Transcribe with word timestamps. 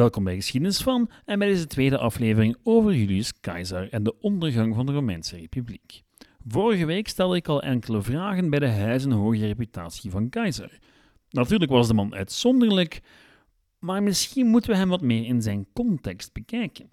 Welkom 0.00 0.24
bij 0.24 0.34
Geschiedenis 0.34 0.82
van 0.82 1.10
en 1.24 1.38
bij 1.38 1.48
deze 1.48 1.66
tweede 1.66 1.98
aflevering 1.98 2.56
over 2.62 2.94
Julius 2.94 3.40
Caesar 3.40 3.88
en 3.88 4.02
de 4.02 4.20
ondergang 4.20 4.74
van 4.74 4.86
de 4.86 4.92
Romeinse 4.92 5.36
Republiek. 5.36 6.02
Vorige 6.46 6.84
week 6.84 7.08
stelde 7.08 7.36
ik 7.36 7.48
al 7.48 7.62
enkele 7.62 8.02
vragen 8.02 8.50
bij 8.50 8.58
de 8.58 8.68
huizenhoge 8.68 9.46
reputatie 9.46 10.10
van 10.10 10.28
Caesar. 10.28 10.78
Natuurlijk 11.30 11.70
was 11.70 11.88
de 11.88 11.94
man 11.94 12.14
uitzonderlijk, 12.14 13.00
maar 13.78 14.02
misschien 14.02 14.46
moeten 14.46 14.70
we 14.70 14.76
hem 14.76 14.88
wat 14.88 15.00
meer 15.00 15.24
in 15.24 15.42
zijn 15.42 15.66
context 15.72 16.32
bekijken. 16.32 16.88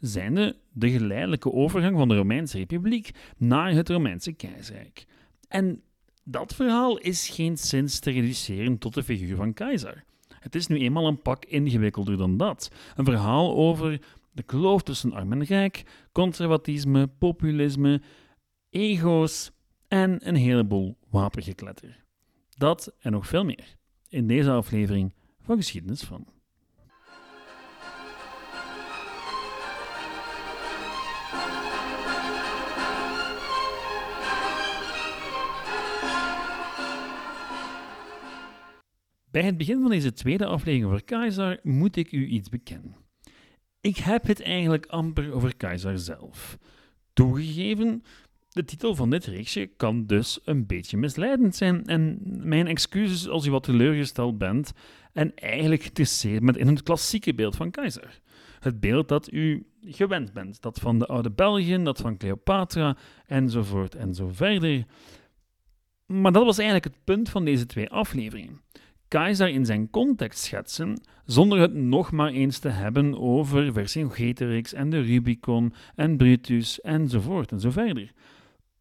Zijnde 0.00 0.56
de 0.72 0.90
geleidelijke 0.90 1.52
overgang 1.52 1.96
van 1.96 2.08
de 2.08 2.16
Romeinse 2.16 2.58
Republiek 2.58 3.10
naar 3.36 3.72
het 3.72 3.88
Romeinse 3.88 4.32
keizerrijk. 4.32 5.06
En 5.48 5.82
dat 6.24 6.54
verhaal 6.54 6.98
is 6.98 7.28
geen 7.28 7.56
sinds 7.56 7.98
te 7.98 8.10
reduceren 8.10 8.78
tot 8.78 8.94
de 8.94 9.02
figuur 9.02 9.36
van 9.36 9.52
Caesar. 9.52 10.04
Het 10.40 10.54
is 10.54 10.66
nu 10.66 10.78
eenmaal 10.78 11.06
een 11.06 11.22
pak 11.22 11.44
ingewikkelder 11.44 12.16
dan 12.16 12.36
dat. 12.36 12.70
Een 12.96 13.04
verhaal 13.04 13.56
over 13.56 14.00
de 14.32 14.42
kloof 14.42 14.82
tussen 14.82 15.12
arm 15.12 15.32
en 15.32 15.44
rijk, 15.44 16.08
conservatisme, 16.12 17.06
populisme, 17.06 18.02
ego's 18.70 19.50
en 19.88 20.28
een 20.28 20.34
heleboel 20.34 20.98
wapengekletter. 21.10 22.04
Dat 22.48 22.94
en 23.00 23.12
nog 23.12 23.26
veel 23.26 23.44
meer 23.44 23.76
in 24.08 24.26
deze 24.26 24.50
aflevering 24.50 25.14
van 25.40 25.56
Geschiedenis 25.56 26.02
van. 26.02 26.39
Bij 39.30 39.42
het 39.42 39.56
begin 39.56 39.80
van 39.80 39.90
deze 39.90 40.12
tweede 40.12 40.46
aflevering 40.46 40.84
over 40.84 41.04
Keizer 41.04 41.60
moet 41.62 41.96
ik 41.96 42.12
u 42.12 42.26
iets 42.26 42.48
bekennen. 42.48 42.96
Ik 43.80 43.96
heb 43.96 44.26
het 44.26 44.42
eigenlijk 44.42 44.86
amper 44.86 45.32
over 45.32 45.56
Keizer 45.56 45.98
zelf. 45.98 46.58
Toegegeven, 47.12 48.02
de 48.48 48.64
titel 48.64 48.94
van 48.94 49.10
dit 49.10 49.24
reeksje 49.24 49.70
kan 49.76 50.06
dus 50.06 50.40
een 50.44 50.66
beetje 50.66 50.96
misleidend 50.96 51.56
zijn 51.56 51.86
en 51.86 52.18
mijn 52.22 52.66
excuses 52.66 53.28
als 53.28 53.46
u 53.46 53.50
wat 53.50 53.62
teleurgesteld 53.62 54.38
bent 54.38 54.72
en 55.12 55.34
eigenlijk 55.34 55.80
geïnteresseerd 55.80 56.44
bent 56.44 56.56
in 56.56 56.66
het 56.66 56.82
klassieke 56.82 57.34
beeld 57.34 57.56
van 57.56 57.70
Keizer. 57.70 58.20
Het 58.60 58.80
beeld 58.80 59.08
dat 59.08 59.32
u 59.32 59.66
gewend 59.84 60.32
bent, 60.32 60.62
dat 60.62 60.78
van 60.78 60.98
de 60.98 61.06
oude 61.06 61.30
België, 61.30 61.82
dat 61.82 62.00
van 62.00 62.16
Cleopatra 62.16 62.96
enzovoort 63.26 63.94
en 63.94 64.14
zo 64.14 64.28
verder. 64.32 64.84
Maar 66.06 66.32
dat 66.32 66.44
was 66.44 66.58
eigenlijk 66.58 66.94
het 66.94 67.04
punt 67.04 67.28
van 67.28 67.44
deze 67.44 67.66
twee 67.66 67.90
afleveringen. 67.90 68.60
Keizer 69.10 69.48
in 69.48 69.66
zijn 69.66 69.90
context 69.90 70.44
schetsen, 70.44 71.00
zonder 71.24 71.60
het 71.60 71.74
nog 71.74 72.12
maar 72.12 72.30
eens 72.30 72.58
te 72.58 72.68
hebben 72.68 73.18
over 73.18 73.72
Vercingetorix 73.72 74.72
en 74.72 74.90
de 74.90 75.00
Rubicon 75.00 75.74
en 75.94 76.16
Brutus 76.16 76.80
enzovoort 76.80 77.52
en 77.52 77.60
zo 77.60 77.70
verder. 77.70 78.12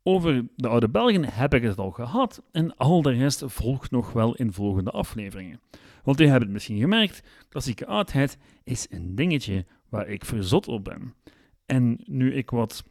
Over 0.03 0.45
de 0.55 0.67
oude 0.67 0.89
Belgen 0.89 1.25
heb 1.25 1.53
ik 1.53 1.63
het 1.63 1.77
al 1.77 1.91
gehad 1.91 2.43
en 2.51 2.75
al 2.75 3.01
de 3.01 3.11
rest 3.11 3.43
volgt 3.45 3.91
nog 3.91 4.11
wel 4.11 4.35
in 4.35 4.53
volgende 4.53 4.91
afleveringen. 4.91 5.59
Want 6.03 6.21
u 6.21 6.25
hebt 6.25 6.43
het 6.43 6.51
misschien 6.51 6.79
gemerkt, 6.79 7.23
klassieke 7.49 7.85
oudheid 7.85 8.37
is 8.63 8.87
een 8.89 9.15
dingetje 9.15 9.65
waar 9.89 10.07
ik 10.07 10.25
verzot 10.25 10.67
op 10.67 10.83
ben. 10.83 11.13
En 11.65 11.99
nu 12.05 12.33
ik 12.33 12.49
wat 12.49 12.83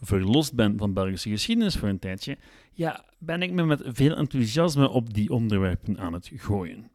verlost 0.00 0.54
ben 0.54 0.78
van 0.78 0.92
Belgische 0.92 1.30
geschiedenis 1.30 1.76
voor 1.76 1.88
een 1.88 1.98
tijdje, 1.98 2.38
ja, 2.72 3.04
ben 3.18 3.42
ik 3.42 3.52
me 3.52 3.64
met 3.64 3.82
veel 3.84 4.16
enthousiasme 4.16 4.88
op 4.88 5.14
die 5.14 5.30
onderwerpen 5.30 5.98
aan 5.98 6.12
het 6.12 6.30
gooien. 6.34 6.90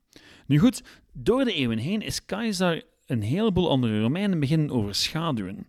Nu 0.46 0.59
goed, 0.59 0.84
door 1.14 1.44
de 1.44 1.53
eeuwen 1.53 1.78
heen 1.78 2.02
is 2.02 2.25
Caesar 2.25 2.81
een 3.06 3.22
heleboel 3.22 3.70
andere 3.70 4.02
Romeinen 4.02 4.40
beginnen 4.40 4.70
overschaduwen. 4.70 5.68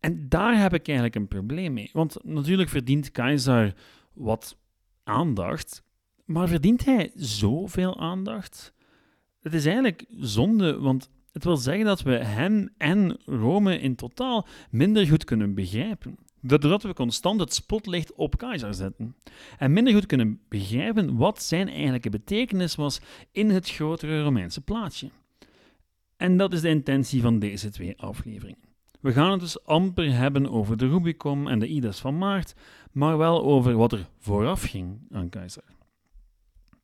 En 0.00 0.28
daar 0.28 0.60
heb 0.60 0.74
ik 0.74 0.86
eigenlijk 0.86 1.16
een 1.16 1.28
probleem 1.28 1.72
mee. 1.72 1.90
Want 1.92 2.16
natuurlijk 2.24 2.68
verdient 2.68 3.10
Caesar 3.10 3.72
wat 4.12 4.56
aandacht, 5.04 5.82
maar 6.24 6.48
verdient 6.48 6.84
hij 6.84 7.10
zoveel 7.14 8.00
aandacht? 8.00 8.72
Het 9.42 9.54
is 9.54 9.64
eigenlijk 9.64 10.04
zonde, 10.08 10.78
want 10.78 11.10
het 11.32 11.44
wil 11.44 11.56
zeggen 11.56 11.84
dat 11.84 12.02
we 12.02 12.12
hem 12.12 12.68
en 12.76 13.18
Rome 13.24 13.80
in 13.80 13.94
totaal 13.94 14.46
minder 14.70 15.06
goed 15.06 15.24
kunnen 15.24 15.54
begrijpen. 15.54 16.16
Doordat 16.40 16.82
we 16.82 16.94
constant 16.94 17.40
het 17.40 17.54
spotlicht 17.54 18.14
op 18.14 18.38
Keizer 18.38 18.74
zetten. 18.74 19.16
En 19.58 19.72
minder 19.72 19.92
goed 19.92 20.06
kunnen 20.06 20.40
begrijpen 20.48 21.16
wat 21.16 21.42
zijn 21.42 21.68
eigenlijke 21.68 22.10
betekenis 22.10 22.74
was 22.74 23.00
in 23.32 23.50
het 23.50 23.70
grotere 23.70 24.22
Romeinse 24.22 24.60
plaatje. 24.60 25.10
En 26.16 26.36
dat 26.36 26.52
is 26.52 26.60
de 26.60 26.68
intentie 26.68 27.22
van 27.22 27.38
deze 27.38 27.70
twee 27.70 27.98
afleveringen. 27.98 28.70
We 29.00 29.12
gaan 29.12 29.30
het 29.30 29.40
dus 29.40 29.64
amper 29.64 30.12
hebben 30.12 30.50
over 30.50 30.76
de 30.76 30.88
Rubicon 30.88 31.48
en 31.48 31.58
de 31.58 31.66
Idas 31.66 32.00
van 32.00 32.18
Maart, 32.18 32.54
maar 32.92 33.18
wel 33.18 33.42
over 33.42 33.76
wat 33.76 33.92
er 33.92 34.08
vooraf 34.18 34.62
ging 34.62 34.98
aan 35.10 35.28
Keizer. 35.28 35.64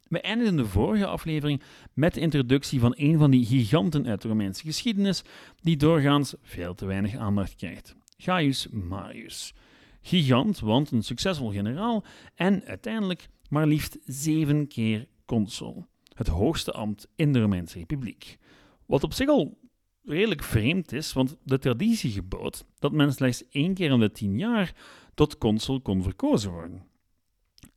We 0.09 0.21
eindigden 0.21 0.57
de 0.57 0.67
vorige 0.67 1.07
aflevering 1.07 1.63
met 1.95 2.15
de 2.15 2.21
introductie 2.21 2.81
van 2.81 2.95
een 2.97 3.19
van 3.19 3.31
die 3.31 3.47
giganten 3.47 4.07
uit 4.07 4.23
de 4.23 4.29
Romeinse 4.29 4.65
geschiedenis, 4.65 5.23
die 5.61 5.77
doorgaans 5.77 6.35
veel 6.43 6.75
te 6.75 6.87
weinig 6.87 7.17
aandacht 7.17 7.55
krijgt. 7.55 7.97
Gaius 8.17 8.69
Marius. 8.69 9.55
Gigant, 10.01 10.61
want 10.61 10.91
een 10.91 11.03
succesvol 11.03 11.51
generaal 11.51 12.05
en 12.35 12.65
uiteindelijk 12.65 13.29
maar 13.49 13.67
liefst 13.67 13.99
zeven 14.05 14.69
keer 14.69 15.07
consul. 15.25 15.87
Het 16.15 16.29
hoogste 16.29 16.73
ambt 16.73 17.09
in 17.17 17.33
de 17.33 17.41
Romeinse 17.41 17.79
Republiek. 17.79 18.39
Wat 18.87 19.05
op 19.05 19.13
zich 19.13 19.29
al 19.29 19.59
redelijk 20.03 20.43
vreemd 20.43 20.93
is, 20.93 21.13
want 21.13 21.37
de 21.45 21.59
traditie 21.59 22.11
gebood 22.11 22.65
dat 22.79 22.93
men 22.93 23.13
slechts 23.13 23.49
één 23.49 23.75
keer 23.75 23.91
in 23.91 24.01
de 24.01 24.13
tien 24.13 24.39
jaar 24.39 24.75
tot 25.15 25.39
consul 25.39 25.81
kon 25.81 26.03
verkozen 26.03 26.51
worden. 26.51 26.88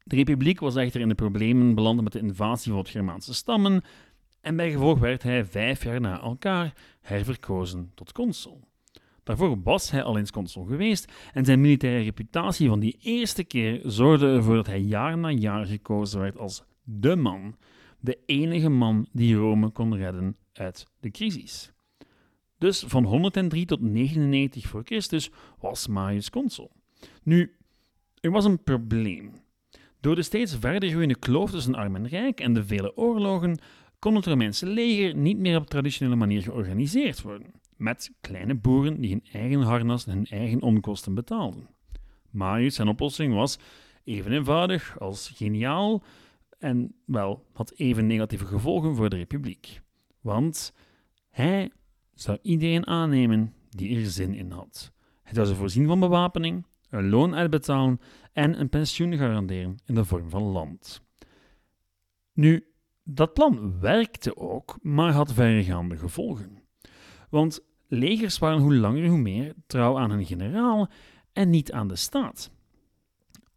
De 0.04 0.16
republiek 0.16 0.60
was 0.60 0.76
echter 0.76 1.02
in 1.02 1.10
de 1.10 1.16
problemen 1.16 1.76
beland 1.76 2.02
met 2.02 2.14
de 2.14 2.20
invasie 2.20 2.72
van 2.72 2.84
de 2.84 2.90
Germaanse 2.90 3.34
stammen 3.34 3.84
en 4.42 4.56
bijgevolg 4.56 5.00
werd 5.00 5.24
hij 5.24 5.46
vijf 5.46 5.84
jaar 5.84 6.02
na 6.02 6.22
elkaar 6.22 6.74
herverkozen 7.02 7.92
tot 7.96 8.12
consul. 8.12 8.70
Daarvoor 9.24 9.62
was 9.64 9.92
hij 9.92 10.04
al 10.04 10.18
eens 10.18 10.32
consul 10.32 10.64
geweest 10.64 11.12
en 11.34 11.46
zijn 11.46 11.62
militaire 11.62 12.04
reputatie 12.04 12.68
van 12.68 12.80
die 12.80 12.98
eerste 13.02 13.44
keer 13.44 13.82
zorgde 13.84 14.28
ervoor 14.28 14.56
dat 14.56 14.68
hij 14.68 14.80
jaar 14.80 15.18
na 15.18 15.30
jaar 15.30 15.66
gekozen 15.66 16.20
werd 16.20 16.38
als 16.38 16.64
de 16.84 17.16
man, 17.16 17.56
de 18.00 18.20
enige 18.26 18.70
man 18.70 19.08
die 19.12 19.36
Rome 19.36 19.70
kon 19.70 19.96
redden 19.96 20.36
uit 20.54 20.88
de 21.00 21.12
crisis. 21.12 21.72
Dus 22.58 22.84
van 22.88 23.04
103 23.04 23.66
tot 23.66 23.82
99 23.82 24.68
voor 24.68 24.82
Christus 24.84 25.32
was 25.60 25.88
Marius 25.88 26.30
consul. 26.30 26.72
Nu, 27.24 27.56
er 28.20 28.32
was 28.32 28.46
een 28.46 28.64
probleem. 28.64 29.32
Door 30.02 30.16
de 30.16 30.22
steeds 30.22 30.56
verder 30.56 30.90
groeiende 30.90 31.20
kloof 31.20 31.52
tussen 31.52 31.76
arm 31.76 31.96
en 31.96 32.08
rijk 32.08 32.40
en 32.40 32.54
de 32.54 32.66
vele 32.66 32.98
oorlogen 32.98 33.60
kon 34.00 34.16
het 34.16 34.26
Romeinse 34.26 34.66
leger 34.66 35.16
niet 35.16 35.38
meer 35.38 35.58
op 35.58 35.70
traditionele 35.70 36.16
manier 36.16 36.42
georganiseerd 36.42 37.22
worden, 37.22 37.52
met 37.78 38.12
kleine 38.22 38.56
boeren 38.56 39.02
die 39.02 39.12
hun 39.12 39.26
eigen 39.32 39.62
harnas 39.62 40.08
en 40.08 40.14
hun 40.14 40.26
eigen 40.26 40.62
onkosten 40.62 41.14
betaalden. 41.14 41.70
Marius 42.30 42.76
zijn 42.76 42.88
oplossing 42.88 43.34
was 43.34 43.60
even 44.04 44.32
eenvoudig 44.32 45.00
als 45.00 45.32
geniaal 45.36 46.04
en 46.60 46.96
wel 47.06 47.46
had 47.54 47.74
even 47.76 48.08
negatieve 48.08 48.46
gevolgen 48.46 48.96
voor 48.96 49.09
de 49.09 49.16
republiek. 49.16 49.82
Want 50.22 50.74
hij 51.30 51.72
zou 52.14 52.38
iedereen 52.42 52.88
aannemen 52.88 53.54
die 53.70 53.96
er 53.96 54.06
zin 54.06 54.34
in 54.34 54.52
had. 54.52 54.92
Hij 55.24 55.34
zou 55.34 55.47
ze 55.47 55.56
voorzien 55.56 55.88
van 55.88 56.00
bewapening, 56.00 56.66
een 56.91 57.09
loon 57.09 57.35
uitbetalen 57.35 57.99
en 58.34 58.59
een 58.59 58.70
pensioen 58.70 59.17
garanderen 59.17 59.78
in 59.85 59.96
de 59.96 60.05
vorm 60.05 60.29
van 60.29 60.43
land. 60.43 61.02
Nu, 62.34 62.66
dat 63.03 63.34
plan 63.34 63.79
werkte 63.79 64.38
ook, 64.38 64.78
maar 64.82 65.11
had 65.11 65.34
verregaande 65.34 65.97
gevolgen. 65.97 66.61
Want 67.29 67.59
legers 67.88 68.38
waren 68.38 68.59
hoe 68.59 68.76
langer 68.76 69.08
hoe 69.08 69.17
meer 69.17 69.53
trouw 69.67 69.99
aan 69.99 70.11
hun 70.11 70.26
generaal 70.26 70.90
en 71.34 71.49
niet 71.49 71.72
aan 71.72 71.88
de 71.88 71.96
staat. 71.96 72.52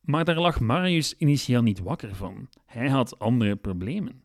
Maar 0.00 0.25
daar 0.25 0.40
lag 0.40 0.60
Marius 0.60 1.14
initieel 1.14 1.62
niet 1.62 1.80
wakker 1.80 2.14
van. 2.14 2.48
Hij 2.66 2.88
had 2.88 3.19
andere 3.19 3.56
problemen. 3.56 4.22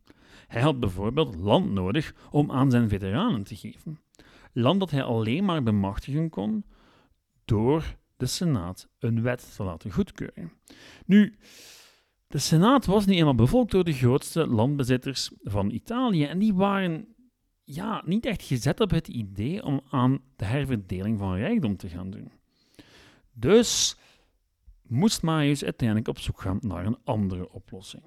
Hij 0.48 0.62
had 0.62 0.80
bijvoorbeeld 0.80 1.36
land 1.36 1.72
nodig 1.72 2.14
om 2.32 2.52
aan 2.52 2.72
zijn 2.72 2.90
veteranen 2.90 3.44
te 3.44 3.56
geven. 3.56 4.00
Land 4.54 4.80
dat 4.80 4.92
hij 4.92 5.04
alleen 5.04 5.46
maar 5.46 5.64
bemachtigen 5.64 6.30
kon 6.30 6.66
door 7.46 7.98
de 8.20 8.26
Senaat 8.26 8.88
een 9.00 9.22
wet 9.22 9.56
te 9.56 9.64
laten 9.64 9.92
goedkeuren. 9.92 10.52
Nu, 11.06 11.36
de 12.28 12.38
Senaat 12.38 12.86
was 12.86 13.06
niet 13.06 13.18
eenmaal 13.18 13.36
bevolkt 13.36 13.72
door 13.72 13.84
de 13.84 13.94
grootste 13.94 14.48
landbezitters 14.48 15.32
van 15.42 15.70
Italië 15.70 16.26
en 16.26 16.40
die 16.40 16.54
waren 16.54 17.16
ja, 17.64 18.02
niet 18.06 18.26
echt 18.26 18.42
gezet 18.42 18.80
op 18.80 18.90
het 18.90 19.08
idee 19.08 19.64
om 19.64 19.82
aan 19.90 20.20
de 20.36 20.46
herverdeling 20.46 21.20
van 21.20 21.36
rijkdom 21.36 21.78
te 21.78 21.90
gaan 21.90 22.10
doen. 22.10 22.32
Dus 23.32 23.98
moest 24.82 25.22
Marius 25.22 25.64
uiteindelijk 25.64 26.08
op 26.08 26.20
zoek 26.20 26.42
gaan 26.42 26.58
naar 26.62 26.86
een 26.86 27.04
andere 27.04 27.52
oplossing. 27.52 28.04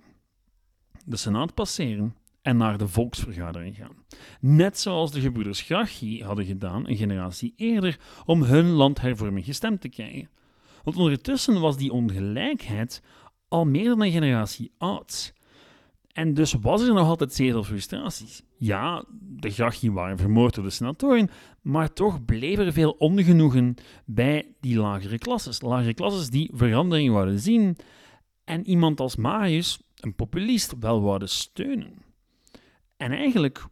De 1.04 1.16
Senaat 1.16 1.54
passeren 1.54 2.16
en 2.42 2.56
naar 2.56 2.78
de 2.78 2.88
volksvergadering 2.88 3.76
gaan. 3.76 4.04
Net 4.40 4.78
zoals 4.78 5.12
de 5.12 5.20
gebroeders 5.20 5.60
Gracchi 5.60 6.22
hadden 6.22 6.44
gedaan 6.44 6.88
een 6.88 6.96
generatie 6.96 7.52
eerder 7.56 7.98
om 8.24 8.42
hun 8.42 8.70
landhervorming 8.70 9.44
gestemd 9.44 9.80
te 9.80 9.88
krijgen. 9.88 10.28
Want 10.82 10.96
ondertussen 10.96 11.60
was 11.60 11.76
die 11.76 11.92
ongelijkheid 11.92 13.02
al 13.48 13.64
meer 13.64 13.88
dan 13.88 14.02
een 14.02 14.12
generatie 14.12 14.72
oud. 14.78 15.34
En 16.12 16.34
dus 16.34 16.52
was 16.52 16.82
er 16.82 16.94
nog 16.94 17.08
altijd 17.08 17.32
zeer 17.32 17.52
veel 17.52 17.64
frustraties. 17.64 18.42
Ja, 18.56 19.04
de 19.20 19.50
Gracchi 19.50 19.90
waren 19.90 20.18
vermoord 20.18 20.54
door 20.54 20.64
de 20.64 20.70
senatoren, 20.70 21.28
maar 21.60 21.92
toch 21.92 22.24
bleef 22.24 22.58
er 22.58 22.72
veel 22.72 22.90
ongenoegen 22.90 23.74
bij 24.04 24.46
die 24.60 24.78
lagere 24.78 25.18
klasses. 25.18 25.60
Lagere 25.60 25.94
klasses 25.94 26.30
die 26.30 26.50
verandering 26.54 27.12
wouden 27.12 27.38
zien 27.38 27.76
en 28.44 28.66
iemand 28.66 29.00
als 29.00 29.16
Marius, 29.16 29.80
een 30.00 30.14
populist, 30.14 30.74
wel 30.80 31.02
wouden 31.02 31.28
steunen. 31.28 32.11
En 33.02 33.12
eigenlijk 33.12 33.64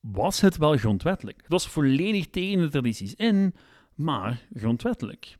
was 0.00 0.40
het 0.40 0.56
wel 0.56 0.76
grondwettelijk. 0.76 1.36
Het 1.36 1.50
was 1.50 1.68
volledig 1.68 2.30
tegen 2.30 2.60
de 2.60 2.68
tradities 2.68 3.14
in, 3.14 3.54
maar 3.94 4.46
grondwettelijk. 4.54 5.36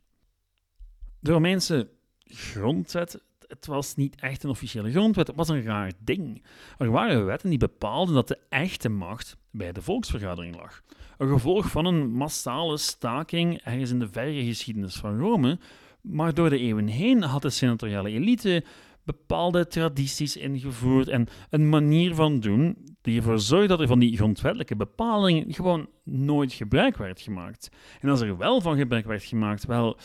De 1.19 1.31
Romeinse 1.31 1.89
grondwet 2.25 3.25
het 3.47 3.65
was 3.65 3.95
niet 3.95 4.15
echt 4.15 4.43
een 4.43 4.49
officiële 4.49 4.91
grondwet, 4.91 5.27
het 5.27 5.35
was 5.35 5.49
een 5.49 5.63
raar 5.63 5.91
ding. 5.99 6.43
Er 6.77 6.91
waren 6.91 7.25
wetten 7.25 7.49
die 7.49 7.57
bepaalden 7.57 8.15
dat 8.15 8.27
de 8.27 8.39
echte 8.49 8.89
macht 8.89 9.37
bij 9.51 9.71
de 9.71 9.81
volksvergadering 9.81 10.55
lag. 10.55 10.81
Een 11.17 11.27
gevolg 11.27 11.69
van 11.69 11.85
een 11.85 12.11
massale 12.11 12.77
staking 12.77 13.61
ergens 13.63 13.91
in 13.91 13.99
de 13.99 14.09
verre 14.11 14.45
geschiedenis 14.45 14.95
van 14.95 15.19
Rome, 15.19 15.59
maar 16.01 16.33
door 16.33 16.49
de 16.49 16.59
eeuwen 16.59 16.87
heen 16.87 17.23
had 17.23 17.41
de 17.41 17.49
senatoriale 17.49 18.09
elite 18.09 18.63
bepaalde 19.07 19.67
tradities 19.67 20.37
ingevoerd 20.37 21.07
en 21.07 21.27
een 21.49 21.69
manier 21.69 22.15
van 22.15 22.39
doen 22.39 22.77
die 23.01 23.17
ervoor 23.17 23.39
zorgde 23.39 23.67
dat 23.67 23.79
er 23.79 23.87
van 23.87 23.99
die 23.99 24.17
grondwettelijke 24.17 24.75
bepalingen 24.75 25.53
gewoon 25.53 25.89
nooit 26.03 26.53
gebruik 26.53 26.97
werd 26.97 27.21
gemaakt. 27.21 27.69
En 27.99 28.09
als 28.09 28.21
er 28.21 28.37
wel 28.37 28.61
van 28.61 28.77
gebruik 28.77 29.05
werd 29.05 29.23
gemaakt, 29.23 29.65
wel, 29.65 29.97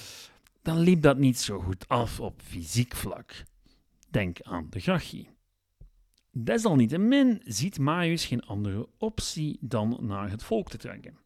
dan 0.62 0.78
liep 0.78 1.02
dat 1.02 1.18
niet 1.18 1.38
zo 1.38 1.58
goed 1.58 1.88
af 1.88 2.20
op 2.20 2.40
fysiek 2.42 2.96
vlak. 2.96 3.44
Denk 4.10 4.40
aan 4.42 4.66
de 4.70 4.80
Gracchi. 4.80 5.28
Desalniettemin 6.30 7.40
ziet 7.44 7.78
Marius 7.78 8.24
geen 8.24 8.42
andere 8.42 8.88
optie 8.98 9.58
dan 9.60 9.98
naar 10.00 10.30
het 10.30 10.42
volk 10.42 10.68
te 10.70 10.76
trekken. 10.76 11.18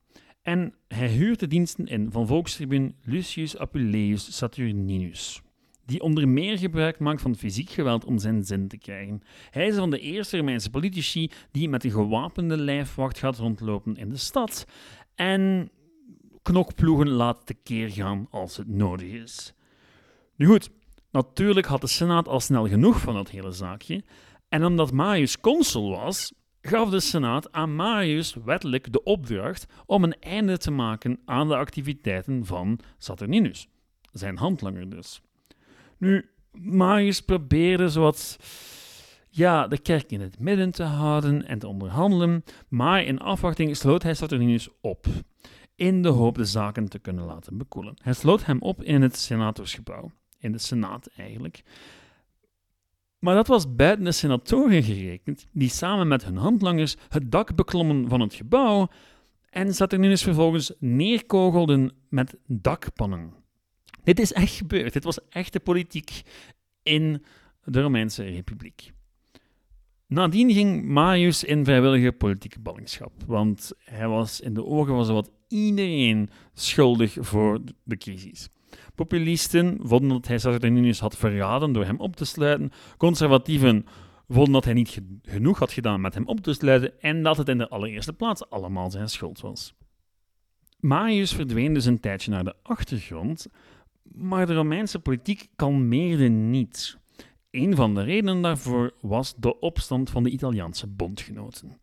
En 0.42 0.74
hij 0.88 1.08
huurt 1.08 1.40
de 1.40 1.46
diensten 1.46 1.86
in 1.86 2.10
van 2.10 2.26
volkstribun 2.26 2.96
Lucius 3.02 3.58
Apuleius 3.58 4.36
Saturninus, 4.36 5.42
die 5.86 6.00
onder 6.00 6.28
meer 6.28 6.58
gebruik 6.58 6.98
maakt 6.98 7.22
van 7.22 7.36
fysiek 7.36 7.70
geweld 7.70 8.04
om 8.04 8.18
zijn 8.18 8.44
zin 8.44 8.68
te 8.68 8.78
krijgen. 8.78 9.22
Hij 9.50 9.66
is 9.66 9.76
van 9.76 9.90
de 9.90 10.00
eerste 10.00 10.36
Romeinse 10.36 10.70
politici 10.70 11.30
die 11.50 11.68
met 11.68 11.84
een 11.84 11.90
gewapende 11.90 12.56
lijfwacht 12.56 13.18
gaat 13.18 13.38
rondlopen 13.38 13.96
in 13.96 14.08
de 14.08 14.16
stad 14.16 14.66
en 15.14 15.70
knokploegen 16.42 17.08
laat 17.08 17.46
tekeer 17.46 17.90
gaan 17.90 18.26
als 18.30 18.56
het 18.56 18.68
nodig 18.68 19.08
is. 19.08 19.54
Nu 20.36 20.46
goed, 20.46 20.70
natuurlijk 21.10 21.66
had 21.66 21.80
de 21.80 21.86
Senaat 21.86 22.28
al 22.28 22.40
snel 22.40 22.68
genoeg 22.68 23.00
van 23.00 23.14
dat 23.14 23.30
hele 23.30 23.52
zaakje, 23.52 24.04
en 24.48 24.64
omdat 24.64 24.92
Marius 24.92 25.40
consul 25.40 25.90
was, 25.90 26.32
gaf 26.60 26.90
de 26.90 27.00
Senaat 27.00 27.52
aan 27.52 27.74
Marius 27.74 28.34
wettelijk 28.44 28.92
de 28.92 29.02
opdracht 29.02 29.66
om 29.86 30.04
een 30.04 30.18
einde 30.20 30.58
te 30.58 30.70
maken 30.70 31.18
aan 31.24 31.48
de 31.48 31.56
activiteiten 31.56 32.46
van 32.46 32.78
Saturninus, 32.98 33.68
zijn 34.12 34.36
handlanger 34.36 34.90
dus. 34.90 35.20
Nu, 35.98 36.30
Marius 36.52 37.20
probeerde 37.20 37.88
zowat 37.88 38.38
ja, 39.28 39.68
de 39.68 39.78
kerk 39.78 40.10
in 40.10 40.20
het 40.20 40.38
midden 40.38 40.70
te 40.70 40.82
houden 40.82 41.46
en 41.46 41.58
te 41.58 41.66
onderhandelen, 41.66 42.44
maar 42.68 43.04
in 43.04 43.18
afwachting 43.18 43.76
sloot 43.76 44.02
hij 44.02 44.14
Saturninus 44.14 44.68
op 44.80 45.06
in 45.74 46.02
de 46.02 46.08
hoop 46.08 46.34
de 46.34 46.44
zaken 46.44 46.88
te 46.88 46.98
kunnen 46.98 47.24
laten 47.24 47.58
bekoelen. 47.58 47.94
Hij 48.02 48.12
sloot 48.12 48.44
hem 48.44 48.60
op 48.60 48.82
in 48.82 49.02
het 49.02 49.16
senatorsgebouw, 49.16 50.10
in 50.38 50.52
de 50.52 50.58
senaat 50.58 51.10
eigenlijk. 51.16 51.62
Maar 53.18 53.34
dat 53.34 53.46
was 53.46 53.74
buiten 53.74 54.04
de 54.04 54.12
senatoren 54.12 54.82
gerekend, 54.82 55.46
die 55.52 55.68
samen 55.68 56.08
met 56.08 56.24
hun 56.24 56.36
handlangers 56.36 56.96
het 57.08 57.32
dak 57.32 57.54
beklommen 57.54 58.08
van 58.08 58.20
het 58.20 58.34
gebouw 58.34 58.88
en 59.50 59.74
Saturnus 59.74 60.22
vervolgens 60.22 60.72
neerkogelden 60.78 61.92
met 62.08 62.36
dakpannen. 62.46 63.32
Dit 64.06 64.20
is 64.20 64.32
echt 64.32 64.54
gebeurd. 64.54 64.92
Dit 64.92 65.04
was 65.04 65.18
echte 65.28 65.60
politiek 65.60 66.22
in 66.82 67.24
de 67.64 67.80
Romeinse 67.80 68.22
Republiek. 68.22 68.92
Nadien 70.06 70.52
ging 70.52 70.84
Marius 70.84 71.44
in 71.44 71.64
vrijwillige 71.64 72.12
politieke 72.12 72.60
ballingschap, 72.60 73.12
want 73.26 73.72
hij 73.78 74.08
was 74.08 74.40
in 74.40 74.54
de 74.54 74.64
ogen 74.64 74.94
van 74.94 75.04
zowat 75.04 75.30
iedereen 75.48 76.30
schuldig 76.54 77.16
voor 77.20 77.60
de 77.84 77.96
crisis. 77.96 78.48
Populisten 78.94 79.78
vonden 79.82 80.08
dat 80.08 80.26
hij 80.26 80.38
Saturninius 80.38 81.00
had 81.00 81.16
verraden 81.16 81.72
door 81.72 81.84
hem 81.84 82.00
op 82.00 82.16
te 82.16 82.24
sluiten. 82.24 82.70
Conservatieven 82.96 83.86
vonden 84.28 84.52
dat 84.52 84.64
hij 84.64 84.74
niet 84.74 85.00
genoeg 85.22 85.58
had 85.58 85.72
gedaan 85.72 86.00
met 86.00 86.14
hem 86.14 86.26
op 86.26 86.40
te 86.40 86.52
sluiten 86.52 87.00
en 87.00 87.22
dat 87.22 87.36
het 87.36 87.48
in 87.48 87.58
de 87.58 87.68
allereerste 87.68 88.12
plaats 88.12 88.50
allemaal 88.50 88.90
zijn 88.90 89.08
schuld 89.08 89.40
was. 89.40 89.74
Marius 90.80 91.32
verdween 91.32 91.74
dus 91.74 91.84
een 91.84 92.00
tijdje 92.00 92.30
naar 92.30 92.44
de 92.44 92.54
achtergrond, 92.62 93.46
maar 94.12 94.46
de 94.46 94.54
Romeinse 94.54 94.98
politiek 94.98 95.48
kalmeerde 95.56 96.28
niet. 96.28 96.98
Een 97.50 97.76
van 97.76 97.94
de 97.94 98.02
redenen 98.02 98.42
daarvoor 98.42 98.94
was 99.00 99.34
de 99.36 99.58
opstand 99.58 100.10
van 100.10 100.22
de 100.22 100.30
Italiaanse 100.30 100.86
bondgenoten. 100.86 101.80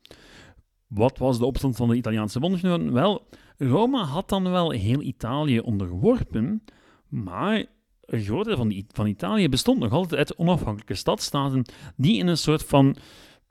Wat 0.88 1.18
was 1.18 1.40
de 1.40 1.46
opstand 1.46 1.76
van 1.76 1.90
de 1.90 1.96
Italiaanse 1.96 2.40
bondgenoten? 2.40 2.94
Wel, 2.94 3.28
Rome 3.58 4.04
had 4.04 4.30
dan 4.30 4.52
wel 4.52 4.72
heel 4.72 5.02
Italië 5.02 5.60
onderworpen, 5.60 6.64
maar 7.08 7.66
een 8.02 8.22
groot 8.22 8.46
deel 8.46 8.84
van, 8.88 9.08
Italië 9.08 9.50
bestond 9.50 9.80
nog 9.80 9.92
altijd 9.92 10.20
uit 10.20 10.38
onafhankelijke 10.38 10.96
stadstaten 10.96 11.66
die 11.96 12.18
in 12.18 12.28
een 12.28 12.38
soort 12.38 12.64
van 12.64 12.96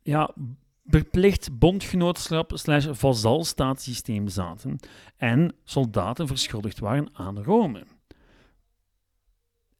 ja, 0.03 0.35
verplicht 0.87 1.59
bondgenootschap 1.59 2.53
slash 2.55 2.89
vazalstaatssysteem 2.91 4.29
zaten 4.29 4.79
en 5.17 5.55
soldaten 5.65 6.27
verschuldigd 6.27 6.79
waren 6.79 7.09
aan 7.13 7.43
Rome. 7.43 7.85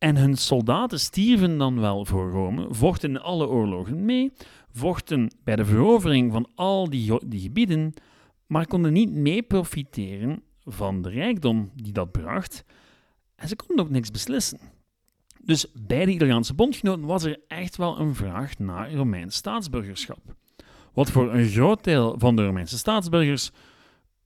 En 0.03 0.17
hun 0.17 0.37
soldaten 0.37 1.01
stierven 1.01 1.59
dan 1.59 1.81
wel 1.81 2.05
voor 2.05 2.31
Rome, 2.31 2.67
vochten 2.71 3.11
in 3.11 3.21
alle 3.21 3.49
oorlogen 3.49 4.05
mee, 4.05 4.33
vochten 4.73 5.35
bij 5.45 5.57
de 5.57 5.65
verovering 5.65 6.33
van 6.33 6.49
al 6.55 6.91
die, 6.91 7.27
die 7.27 7.41
gebieden, 7.41 7.95
maar 8.47 8.67
konden 8.67 8.93
niet 8.93 9.13
mee 9.13 9.43
profiteren 9.43 10.43
van 10.65 11.03
de 11.03 11.09
rijkdom 11.09 11.71
die 11.75 11.93
dat 11.93 12.13
bracht. 12.13 12.65
En 13.35 13.49
ze 13.49 13.57
konden 13.57 13.85
ook 13.85 13.91
niks 13.91 14.11
beslissen. 14.11 14.59
Dus 15.41 15.67
bij 15.87 16.05
de 16.05 16.13
Italiaanse 16.13 16.55
bondgenoten 16.55 17.07
was 17.07 17.25
er 17.25 17.41
echt 17.49 17.77
wel 17.77 17.99
een 17.99 18.15
vraag 18.15 18.59
naar 18.59 18.93
Romeins 18.93 19.37
staatsburgerschap. 19.37 20.35
Wat 20.93 21.11
voor 21.11 21.35
een 21.35 21.49
groot 21.49 21.85
deel 21.85 22.15
van 22.19 22.37
de 22.37 22.45
Romeinse 22.45 22.79
staatsburgers 22.79 23.51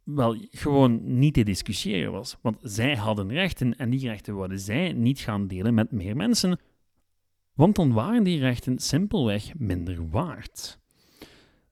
wel 0.06 0.36
gewoon 0.50 1.18
niet 1.18 1.34
te 1.34 1.42
discussiëren 1.42 2.12
was. 2.12 2.36
Want 2.40 2.58
zij 2.62 2.96
hadden 2.96 3.28
rechten 3.28 3.78
en 3.78 3.90
die 3.90 4.08
rechten 4.08 4.36
wilden 4.36 4.60
zij 4.60 4.92
niet 4.92 5.18
gaan 5.18 5.46
delen 5.46 5.74
met 5.74 5.92
meer 5.92 6.16
mensen, 6.16 6.60
want 7.54 7.76
dan 7.76 7.92
waren 7.92 8.24
die 8.24 8.38
rechten 8.38 8.78
simpelweg 8.78 9.54
minder 9.54 10.10
waard. 10.10 10.78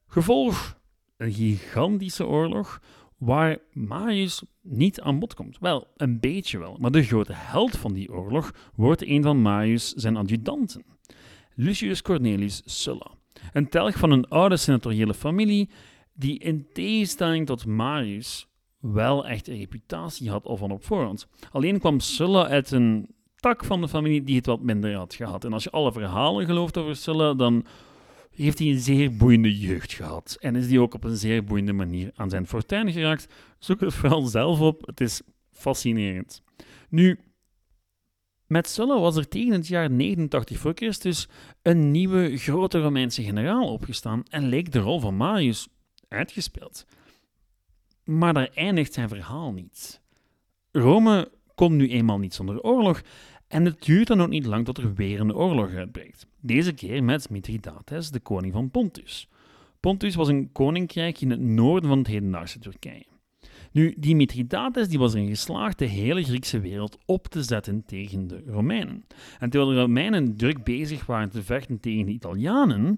Gevolg 0.07 0.79
een 1.17 1.33
gigantische 1.33 2.25
oorlog 2.25 2.81
waar 3.17 3.57
Marius 3.71 4.43
niet 4.61 5.01
aan 5.01 5.19
bod 5.19 5.33
komt. 5.33 5.57
Wel, 5.59 5.87
een 5.97 6.19
beetje 6.19 6.57
wel, 6.57 6.77
maar 6.79 6.91
de 6.91 7.03
grote 7.03 7.33
held 7.33 7.77
van 7.77 7.93
die 7.93 8.11
oorlog 8.11 8.51
wordt 8.75 9.07
een 9.07 9.23
van 9.23 9.41
Marius 9.41 9.93
zijn 9.93 10.17
adjudanten, 10.17 10.83
Lucius 11.53 12.01
Cornelius 12.01 12.61
Sulla. 12.65 13.11
Een 13.53 13.69
telg 13.69 13.97
van 13.97 14.11
een 14.11 14.27
oude 14.27 14.57
senatoriële 14.57 15.13
familie 15.13 15.69
die 16.15 16.39
in 16.39 16.67
tegenstelling 16.73 17.45
tot 17.45 17.65
Marius 17.65 18.47
wel 18.79 19.27
echt 19.27 19.47
een 19.47 19.57
reputatie 19.57 20.29
had 20.29 20.45
al 20.45 20.57
van 20.57 20.71
op 20.71 20.85
voorhand. 20.85 21.27
Alleen 21.51 21.79
kwam 21.79 21.99
Sulla 21.99 22.47
uit 22.47 22.71
een 22.71 23.07
tak 23.35 23.65
van 23.65 23.81
de 23.81 23.87
familie 23.87 24.23
die 24.23 24.35
het 24.35 24.45
wat 24.45 24.61
minder 24.61 24.95
had 24.95 25.13
gehad. 25.13 25.45
En 25.45 25.53
als 25.53 25.63
je 25.63 25.69
alle 25.69 25.91
verhalen 25.91 26.45
gelooft 26.45 26.77
over 26.77 26.95
Sulla, 26.95 27.33
dan 27.33 27.65
heeft 28.31 28.59
hij 28.59 28.67
een 28.67 28.79
zeer 28.79 29.15
boeiende 29.15 29.59
jeugd 29.59 29.93
gehad. 29.93 30.37
En 30.39 30.55
is 30.55 30.69
hij 30.69 30.79
ook 30.79 30.93
op 30.93 31.03
een 31.03 31.17
zeer 31.17 31.43
boeiende 31.43 31.73
manier 31.73 32.11
aan 32.15 32.29
zijn 32.29 32.47
fortuin 32.47 32.91
geraakt. 32.91 33.33
Zoek 33.59 33.79
het 33.79 33.93
vooral 33.93 34.21
zelf 34.21 34.59
op, 34.59 34.85
het 34.85 35.01
is 35.01 35.21
fascinerend. 35.51 36.41
Nu, 36.89 37.19
met 38.47 38.67
Sulla 38.67 38.99
was 38.99 39.15
er 39.15 39.27
tegen 39.27 39.53
het 39.53 39.67
jaar 39.67 39.91
89 39.91 40.57
voor 40.57 40.73
Christus 40.75 41.27
een 41.61 41.91
nieuwe 41.91 42.37
grote 42.37 42.81
Romeinse 42.81 43.23
generaal 43.23 43.71
opgestaan 43.73 44.23
en 44.29 44.47
leek 44.47 44.71
de 44.71 44.79
rol 44.79 44.99
van 44.99 45.17
Marius 45.17 45.67
uitgespeeld. 46.09 46.85
Maar 48.03 48.33
daar 48.33 48.49
eindigt 48.53 48.93
zijn 48.93 49.09
verhaal 49.09 49.51
niet. 49.51 50.01
Rome 50.71 51.31
kon 51.55 51.75
nu 51.75 51.89
eenmaal 51.89 52.19
niet 52.19 52.33
zonder 52.33 52.61
oorlog 52.61 53.01
en 53.47 53.65
het 53.65 53.81
duurt 53.81 54.07
dan 54.07 54.21
ook 54.21 54.29
niet 54.29 54.45
lang 54.45 54.65
tot 54.65 54.77
er 54.77 54.93
weer 54.93 55.19
een 55.19 55.35
oorlog 55.35 55.73
uitbreekt. 55.73 56.27
Deze 56.41 56.73
keer 56.73 57.03
met 57.03 57.29
Mithridates, 57.29 58.09
de 58.09 58.19
koning 58.19 58.53
van 58.53 58.71
Pontus. 58.71 59.29
Pontus 59.79 60.15
was 60.15 60.27
een 60.27 60.51
koninkrijk 60.51 61.21
in 61.21 61.29
het 61.29 61.39
noorden 61.39 61.89
van 61.89 61.97
het 61.97 62.07
hedendaagse 62.07 62.59
Turkije. 62.59 63.05
Nu, 63.71 63.95
die 63.97 64.15
Mithridates 64.15 64.87
die 64.87 64.99
was 64.99 65.13
erin 65.13 65.27
geslaagd 65.27 65.79
de 65.79 65.85
hele 65.85 66.23
Griekse 66.23 66.59
wereld 66.59 66.97
op 67.05 67.27
te 67.27 67.43
zetten 67.43 67.85
tegen 67.85 68.27
de 68.27 68.43
Romeinen. 68.45 69.05
En 69.39 69.49
terwijl 69.49 69.71
de 69.71 69.79
Romeinen 69.79 70.37
druk 70.37 70.63
bezig 70.63 71.05
waren 71.05 71.29
te 71.29 71.43
vechten 71.43 71.79
tegen 71.79 72.05
de 72.05 72.11
Italianen, 72.11 72.97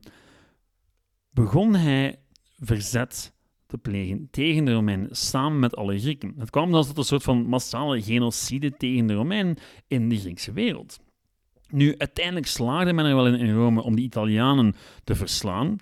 begon 1.30 1.76
hij 1.76 2.20
verzet 2.58 3.34
te 3.66 3.78
plegen 3.78 4.28
tegen 4.32 4.66
de 4.66 4.74
Romeinen, 4.74 5.16
samen 5.16 5.60
met 5.60 5.76
alle 5.76 6.00
Grieken. 6.00 6.34
Het 6.38 6.50
kwam 6.50 6.72
zelfs 6.72 6.88
tot 6.88 6.98
een 6.98 7.04
soort 7.04 7.24
van 7.24 7.46
massale 7.46 8.02
genocide 8.02 8.72
tegen 8.78 9.08
de 9.08 9.14
Romeinen 9.14 9.58
in 9.88 10.10
de 10.10 10.18
Griekse 10.18 10.52
wereld. 10.52 11.00
Nu, 11.70 11.98
uiteindelijk 11.98 12.48
slaagde 12.48 12.94
men 12.94 13.06
er 13.06 13.16
wel 13.16 13.28
in, 13.28 13.36
in 13.36 13.54
Rome 13.54 13.82
om 13.82 13.96
de 13.96 14.02
Italianen 14.02 14.76
te 15.04 15.16
verslaan. 15.16 15.76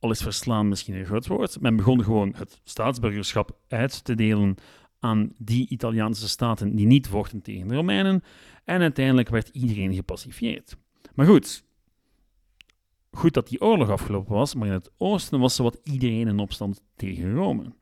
Al 0.00 0.10
is 0.10 0.22
verslaan 0.22 0.68
misschien 0.68 0.94
een 0.94 1.04
groot 1.04 1.26
woord. 1.26 1.60
Men 1.60 1.76
begon 1.76 2.04
gewoon 2.04 2.34
het 2.36 2.60
staatsburgerschap 2.64 3.58
uit 3.68 4.04
te 4.04 4.14
delen 4.14 4.54
aan 5.00 5.32
die 5.38 5.68
Italiaanse 5.68 6.28
staten 6.28 6.76
die 6.76 6.86
niet 6.86 7.08
vochten 7.08 7.42
tegen 7.42 7.68
de 7.68 7.74
Romeinen. 7.74 8.22
En 8.64 8.80
uiteindelijk 8.80 9.28
werd 9.28 9.48
iedereen 9.48 9.94
gepacifieerd. 9.94 10.76
Maar 11.14 11.26
goed, 11.26 11.64
goed 13.16 13.34
dat 13.34 13.48
die 13.48 13.60
oorlog 13.60 13.90
afgelopen 13.90 14.34
was, 14.34 14.54
maar 14.54 14.66
in 14.66 14.72
het 14.72 14.90
oosten 14.96 15.40
was 15.40 15.58
wat 15.58 15.80
iedereen 15.82 16.28
in 16.28 16.38
opstand 16.38 16.82
tegen 16.96 17.34
Rome. 17.34 17.72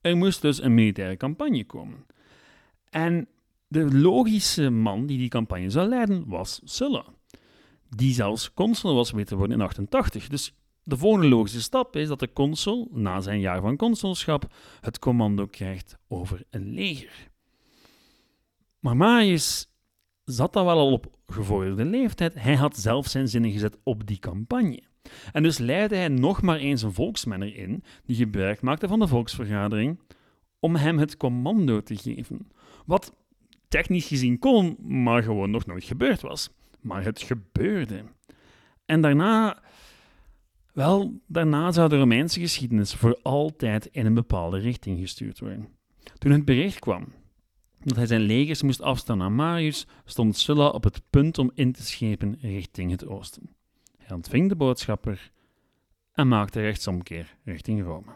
Er 0.00 0.16
moest 0.16 0.42
dus 0.42 0.62
een 0.62 0.74
militaire 0.74 1.16
campagne 1.16 1.64
komen. 1.64 2.06
En 2.90 3.28
de 3.68 3.94
logische 3.94 4.70
man 4.70 5.06
die 5.06 5.18
die 5.18 5.28
campagne 5.28 5.70
zou 5.70 5.88
leiden 5.88 6.28
was 6.28 6.60
Sulla, 6.64 7.04
die 7.88 8.14
zelfs 8.14 8.54
consul 8.54 8.94
was 8.94 9.10
weten 9.10 9.36
worden 9.36 9.56
in 9.56 9.64
88. 9.64 10.28
Dus 10.28 10.54
de 10.82 10.96
volgende 10.96 11.28
logische 11.28 11.62
stap 11.62 11.96
is 11.96 12.08
dat 12.08 12.18
de 12.18 12.32
consul, 12.32 12.88
na 12.92 13.20
zijn 13.20 13.40
jaar 13.40 13.60
van 13.60 13.76
consulschap, 13.76 14.54
het 14.80 14.98
commando 14.98 15.46
krijgt 15.46 15.96
over 16.08 16.42
een 16.50 16.74
leger. 16.74 17.28
Maar 18.78 18.96
Marius 18.96 19.69
zat 20.30 20.52
dan 20.52 20.64
wel 20.64 20.78
al 20.78 20.92
op 20.92 21.06
gevorderde 21.26 21.84
leeftijd. 21.84 22.34
Hij 22.34 22.54
had 22.54 22.76
zelf 22.76 23.06
zijn 23.06 23.28
zinnen 23.28 23.50
gezet 23.50 23.76
op 23.82 24.06
die 24.06 24.18
campagne. 24.18 24.82
En 25.32 25.42
dus 25.42 25.58
leidde 25.58 25.96
hij 25.96 26.08
nog 26.08 26.42
maar 26.42 26.58
eens 26.58 26.82
een 26.82 26.92
volksmenner 26.92 27.56
in, 27.56 27.82
die 28.04 28.16
gebruik 28.16 28.60
maakte 28.60 28.88
van 28.88 28.98
de 28.98 29.06
volksvergadering, 29.06 30.00
om 30.58 30.76
hem 30.76 30.98
het 30.98 31.16
commando 31.16 31.82
te 31.82 31.96
geven. 31.96 32.48
Wat 32.86 33.14
technisch 33.68 34.06
gezien 34.06 34.38
kon, 34.38 34.76
maar 34.80 35.22
gewoon 35.22 35.50
nog 35.50 35.66
nooit 35.66 35.84
gebeurd 35.84 36.20
was. 36.20 36.50
Maar 36.80 37.04
het 37.04 37.22
gebeurde. 37.22 38.04
En 38.84 39.00
daarna, 39.00 39.62
wel, 40.72 41.20
daarna 41.26 41.72
zou 41.72 41.88
de 41.88 41.98
Romeinse 41.98 42.40
geschiedenis 42.40 42.94
voor 42.94 43.18
altijd 43.22 43.86
in 43.86 44.06
een 44.06 44.14
bepaalde 44.14 44.58
richting 44.58 44.98
gestuurd 44.98 45.38
worden. 45.38 45.68
Toen 46.18 46.32
het 46.32 46.44
bericht 46.44 46.78
kwam 46.78 47.12
dat 47.84 47.96
hij 47.96 48.06
zijn 48.06 48.20
legers 48.20 48.62
moest 48.62 48.82
afstaan 48.82 49.22
aan 49.22 49.34
Marius, 49.34 49.86
stond 50.04 50.36
Sulla 50.36 50.68
op 50.68 50.84
het 50.84 51.02
punt 51.10 51.38
om 51.38 51.50
in 51.54 51.72
te 51.72 51.82
schepen 51.82 52.38
richting 52.40 52.90
het 52.90 53.06
oosten. 53.06 53.54
Hij 53.96 54.16
ontving 54.16 54.48
de 54.48 54.56
boodschapper 54.56 55.32
en 56.12 56.28
maakte 56.28 56.60
rechtsomkeer 56.60 57.36
richting 57.44 57.82
Rome. 57.82 58.12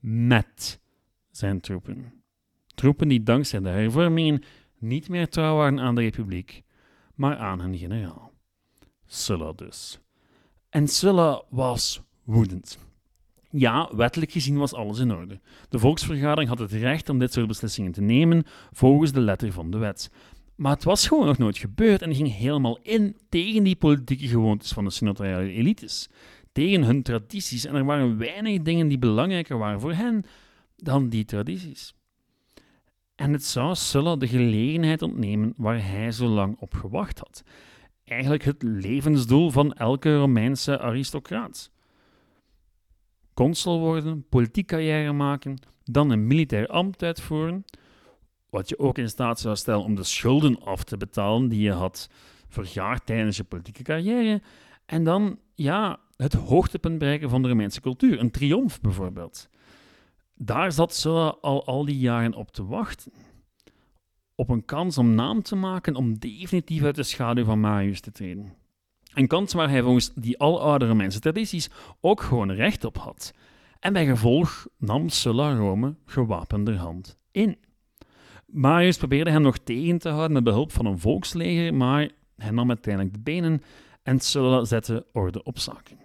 Met 0.00 0.80
zijn 1.30 1.60
troepen. 1.60 2.22
Troepen 2.74 3.08
die 3.08 3.22
dankzij 3.22 3.60
de 3.60 3.68
hervormingen 3.68 4.42
niet 4.78 5.08
meer 5.08 5.28
trouw 5.28 5.56
waren 5.56 5.80
aan 5.80 5.94
de 5.94 6.00
republiek, 6.00 6.62
maar 7.14 7.36
aan 7.36 7.60
hun 7.60 7.78
generaal. 7.78 8.32
Sulla 9.06 9.52
dus. 9.52 10.00
En 10.68 10.88
Sulla 10.88 11.42
was 11.50 12.02
woedend. 12.24 12.78
Ja, 13.54 13.90
wettelijk 13.96 14.32
gezien 14.32 14.58
was 14.58 14.74
alles 14.74 14.98
in 14.98 15.12
orde. 15.12 15.40
De 15.68 15.78
volksvergadering 15.78 16.48
had 16.48 16.58
het 16.58 16.72
recht 16.72 17.08
om 17.08 17.18
dit 17.18 17.32
soort 17.32 17.46
beslissingen 17.46 17.92
te 17.92 18.00
nemen 18.00 18.44
volgens 18.70 19.12
de 19.12 19.20
letter 19.20 19.52
van 19.52 19.70
de 19.70 19.78
wet. 19.78 20.10
Maar 20.56 20.72
het 20.72 20.84
was 20.84 21.08
gewoon 21.08 21.26
nog 21.26 21.38
nooit 21.38 21.58
gebeurd 21.58 22.02
en 22.02 22.14
ging 22.14 22.36
helemaal 22.36 22.78
in 22.82 23.16
tegen 23.28 23.62
die 23.62 23.76
politieke 23.76 24.28
gewoontes 24.28 24.72
van 24.72 24.84
de 24.84 24.90
senatoriale 24.90 25.52
elites, 25.52 26.08
tegen 26.52 26.82
hun 26.82 27.02
tradities. 27.02 27.64
En 27.64 27.74
er 27.74 27.84
waren 27.84 28.18
weinig 28.18 28.62
dingen 28.62 28.88
die 28.88 28.98
belangrijker 28.98 29.58
waren 29.58 29.80
voor 29.80 29.94
hen 29.94 30.24
dan 30.76 31.08
die 31.08 31.24
tradities. 31.24 31.94
En 33.14 33.32
het 33.32 33.44
zou 33.44 33.74
Sulla 33.74 34.16
de 34.16 34.28
gelegenheid 34.28 35.02
ontnemen 35.02 35.54
waar 35.56 35.86
hij 35.86 36.12
zo 36.12 36.26
lang 36.26 36.56
op 36.58 36.74
gewacht 36.74 37.18
had. 37.18 37.42
Eigenlijk 38.04 38.44
het 38.44 38.62
levensdoel 38.62 39.50
van 39.50 39.72
elke 39.72 40.16
Romeinse 40.16 40.78
aristocraat 40.78 41.70
consul 43.42 43.78
worden, 43.78 44.24
politiek 44.28 44.66
carrière 44.66 45.12
maken, 45.12 45.58
dan 45.84 46.10
een 46.10 46.26
militair 46.26 46.66
ambt 46.66 47.02
uitvoeren, 47.02 47.64
wat 48.50 48.68
je 48.68 48.78
ook 48.78 48.98
in 48.98 49.08
staat 49.08 49.40
zou 49.40 49.56
stellen 49.56 49.84
om 49.84 49.94
de 49.94 50.04
schulden 50.04 50.60
af 50.60 50.84
te 50.84 50.96
betalen 50.96 51.48
die 51.48 51.60
je 51.60 51.72
had 51.72 52.08
vergaard 52.48 53.06
tijdens 53.06 53.36
je 53.36 53.44
politieke 53.44 53.82
carrière, 53.82 54.42
en 54.86 55.04
dan, 55.04 55.38
ja, 55.54 56.00
het 56.16 56.32
hoogtepunt 56.32 56.98
bereiken 56.98 57.30
van 57.30 57.42
de 57.42 57.48
Romeinse 57.48 57.80
cultuur, 57.80 58.20
een 58.20 58.30
triomf 58.30 58.80
bijvoorbeeld. 58.80 59.48
Daar 60.34 60.72
zat 60.72 60.94
Sulla 60.94 61.36
al 61.40 61.66
al 61.66 61.84
die 61.84 61.98
jaren 61.98 62.34
op 62.34 62.50
te 62.50 62.66
wachten. 62.66 63.12
Op 64.34 64.48
een 64.48 64.64
kans 64.64 64.98
om 64.98 65.14
naam 65.14 65.42
te 65.42 65.56
maken 65.56 65.94
om 65.94 66.18
definitief 66.18 66.82
uit 66.82 66.94
de 66.94 67.02
schaduw 67.02 67.44
van 67.44 67.60
Marius 67.60 68.00
te 68.00 68.12
treden. 68.12 68.61
Een 69.14 69.26
kans 69.26 69.52
waar 69.52 69.70
hij 69.70 69.82
volgens 69.82 70.12
die 70.14 70.38
aloude 70.38 70.86
Romeinse 70.86 71.20
tradities 71.20 71.70
ook 72.00 72.20
gewoon 72.20 72.52
recht 72.52 72.84
op 72.84 72.98
had. 72.98 73.32
En 73.80 73.92
bij 73.92 74.06
gevolg 74.06 74.66
nam 74.78 75.08
Sulla 75.08 75.54
Rome 75.54 75.94
gewapenderhand 76.06 77.18
in. 77.30 77.58
Marius 78.46 78.96
probeerde 78.96 79.30
hem 79.30 79.42
nog 79.42 79.58
tegen 79.58 79.98
te 79.98 80.08
houden 80.08 80.32
met 80.32 80.44
behulp 80.44 80.72
van 80.72 80.86
een 80.86 80.98
volksleger, 80.98 81.74
maar 81.74 82.10
hij 82.36 82.50
nam 82.50 82.68
uiteindelijk 82.68 83.14
de 83.14 83.20
benen 83.20 83.62
en 84.02 84.20
Sulla 84.20 84.64
zette 84.64 85.06
orde 85.12 85.42
op 85.42 85.58
zaken. 85.58 85.98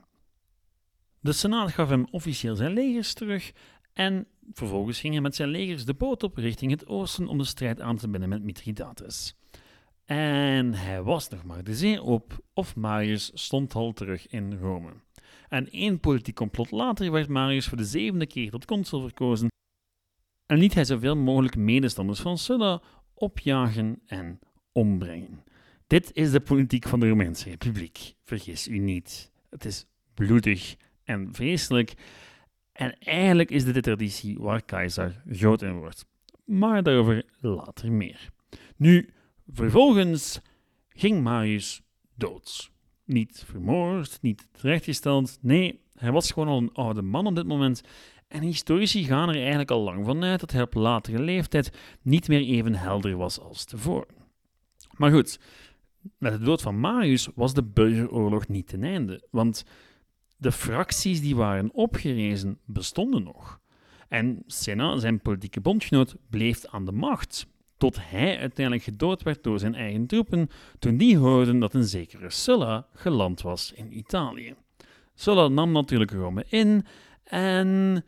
De 1.19 1.31
Senaat 1.31 1.71
gaf 1.71 1.89
hem 1.89 2.07
officieel 2.11 2.55
zijn 2.55 2.73
legers 2.73 3.13
terug 3.13 3.51
en 3.93 4.27
vervolgens 4.53 4.99
ging 4.99 5.13
hij 5.13 5.21
met 5.21 5.35
zijn 5.35 5.49
legers 5.49 5.85
de 5.85 5.93
boot 5.93 6.23
op 6.23 6.37
richting 6.37 6.71
het 6.71 6.87
oosten 6.87 7.27
om 7.27 7.37
de 7.37 7.43
strijd 7.43 7.81
aan 7.81 7.97
te 7.97 8.09
binden 8.09 8.29
met 8.29 8.43
Mithridates. 8.43 9.35
En 10.07 10.73
hij 10.73 11.01
was 11.01 11.29
nog 11.29 11.43
maar 11.43 11.63
de 11.63 11.75
zee 11.75 12.01
op, 12.01 12.39
of 12.53 12.75
Marius 12.75 13.31
stond 13.33 13.75
al 13.75 13.93
terug 13.93 14.27
in 14.27 14.57
Rome. 14.59 14.93
En 15.49 15.69
één 15.69 15.99
politiek 15.99 16.35
complot 16.35 16.71
later 16.71 17.11
werd 17.11 17.27
Marius 17.27 17.67
voor 17.67 17.77
de 17.77 17.85
zevende 17.85 18.27
keer 18.27 18.49
tot 18.51 18.65
consul 18.65 19.01
verkozen 19.01 19.49
en 20.47 20.57
liet 20.57 20.73
hij 20.73 20.85
zoveel 20.85 21.15
mogelijk 21.15 21.55
medestanders 21.55 22.19
van 22.19 22.37
Sulla 22.37 22.81
opjagen 23.13 24.01
en 24.05 24.39
ombrengen. 24.71 25.43
Dit 25.87 26.13
is 26.13 26.31
de 26.31 26.39
politiek 26.39 26.87
van 26.87 26.99
de 26.99 27.09
Romeinse 27.09 27.49
Republiek. 27.49 28.13
Vergis 28.23 28.67
u 28.67 28.77
niet. 28.77 29.31
Het 29.49 29.65
is 29.65 29.85
bloedig 30.13 30.75
en 31.03 31.33
vreselijk. 31.33 31.93
En 32.71 32.99
eigenlijk 32.99 33.51
is 33.51 33.65
dit 33.65 33.73
de 33.73 33.81
traditie 33.81 34.37
waar 34.39 34.61
keizer 34.61 35.21
groot 35.29 35.61
in 35.61 35.77
wordt. 35.77 36.05
Maar 36.45 36.83
daarover 36.83 37.25
later 37.39 37.91
meer. 37.91 38.29
Nu, 38.75 39.09
Vervolgens 39.51 40.39
ging 40.89 41.23
Marius 41.23 41.81
dood. 42.15 42.71
Niet 43.05 43.43
vermoord, 43.47 44.17
niet 44.21 44.47
terechtgesteld. 44.51 45.37
Nee, 45.41 45.79
hij 45.93 46.11
was 46.11 46.31
gewoon 46.31 46.47
al 46.47 46.57
een 46.57 46.73
oude 46.73 47.01
man 47.01 47.27
op 47.27 47.35
dit 47.35 47.47
moment. 47.47 47.81
En 48.27 48.41
historici 48.41 49.03
gaan 49.03 49.29
er 49.29 49.35
eigenlijk 49.35 49.71
al 49.71 49.81
lang 49.81 50.05
van 50.05 50.23
uit 50.23 50.39
dat 50.39 50.51
hij 50.51 50.61
op 50.61 50.73
latere 50.73 51.19
leeftijd 51.19 51.77
niet 52.01 52.27
meer 52.27 52.41
even 52.41 52.75
helder 52.75 53.17
was 53.17 53.39
als 53.39 53.63
tevoren. 53.63 54.15
Maar 54.91 55.11
goed, 55.11 55.39
met 56.17 56.31
de 56.31 56.39
dood 56.39 56.61
van 56.61 56.79
Marius 56.79 57.29
was 57.35 57.53
de 57.53 57.63
burgeroorlog 57.63 58.47
niet 58.47 58.67
ten 58.67 58.83
einde, 58.83 59.27
want 59.31 59.65
de 60.37 60.51
fracties 60.51 61.21
die 61.21 61.35
waren 61.35 61.73
opgerezen 61.73 62.59
bestonden 62.65 63.23
nog. 63.23 63.59
En 64.07 64.43
Senna, 64.45 64.97
zijn 64.97 65.19
politieke 65.19 65.61
bondgenoot, 65.61 66.15
bleef 66.29 66.65
aan 66.65 66.85
de 66.85 66.91
macht 66.91 67.47
tot 67.77 67.97
hij 68.01 68.39
uiteindelijk 68.39 68.85
gedood 68.85 69.23
werd 69.23 69.43
door 69.43 69.59
zijn 69.59 69.75
eigen 69.75 70.07
troepen 70.07 70.49
toen 70.79 70.97
die 70.97 71.17
hoorden 71.17 71.59
dat 71.59 71.73
een 71.73 71.83
zekere 71.83 72.29
Sulla 72.29 72.87
geland 72.93 73.41
was 73.41 73.71
in 73.75 73.97
Italië. 73.97 74.55
Sulla 75.13 75.47
nam 75.47 75.71
natuurlijk 75.71 76.11
Rome 76.11 76.45
in 76.49 76.85
en 77.23 78.03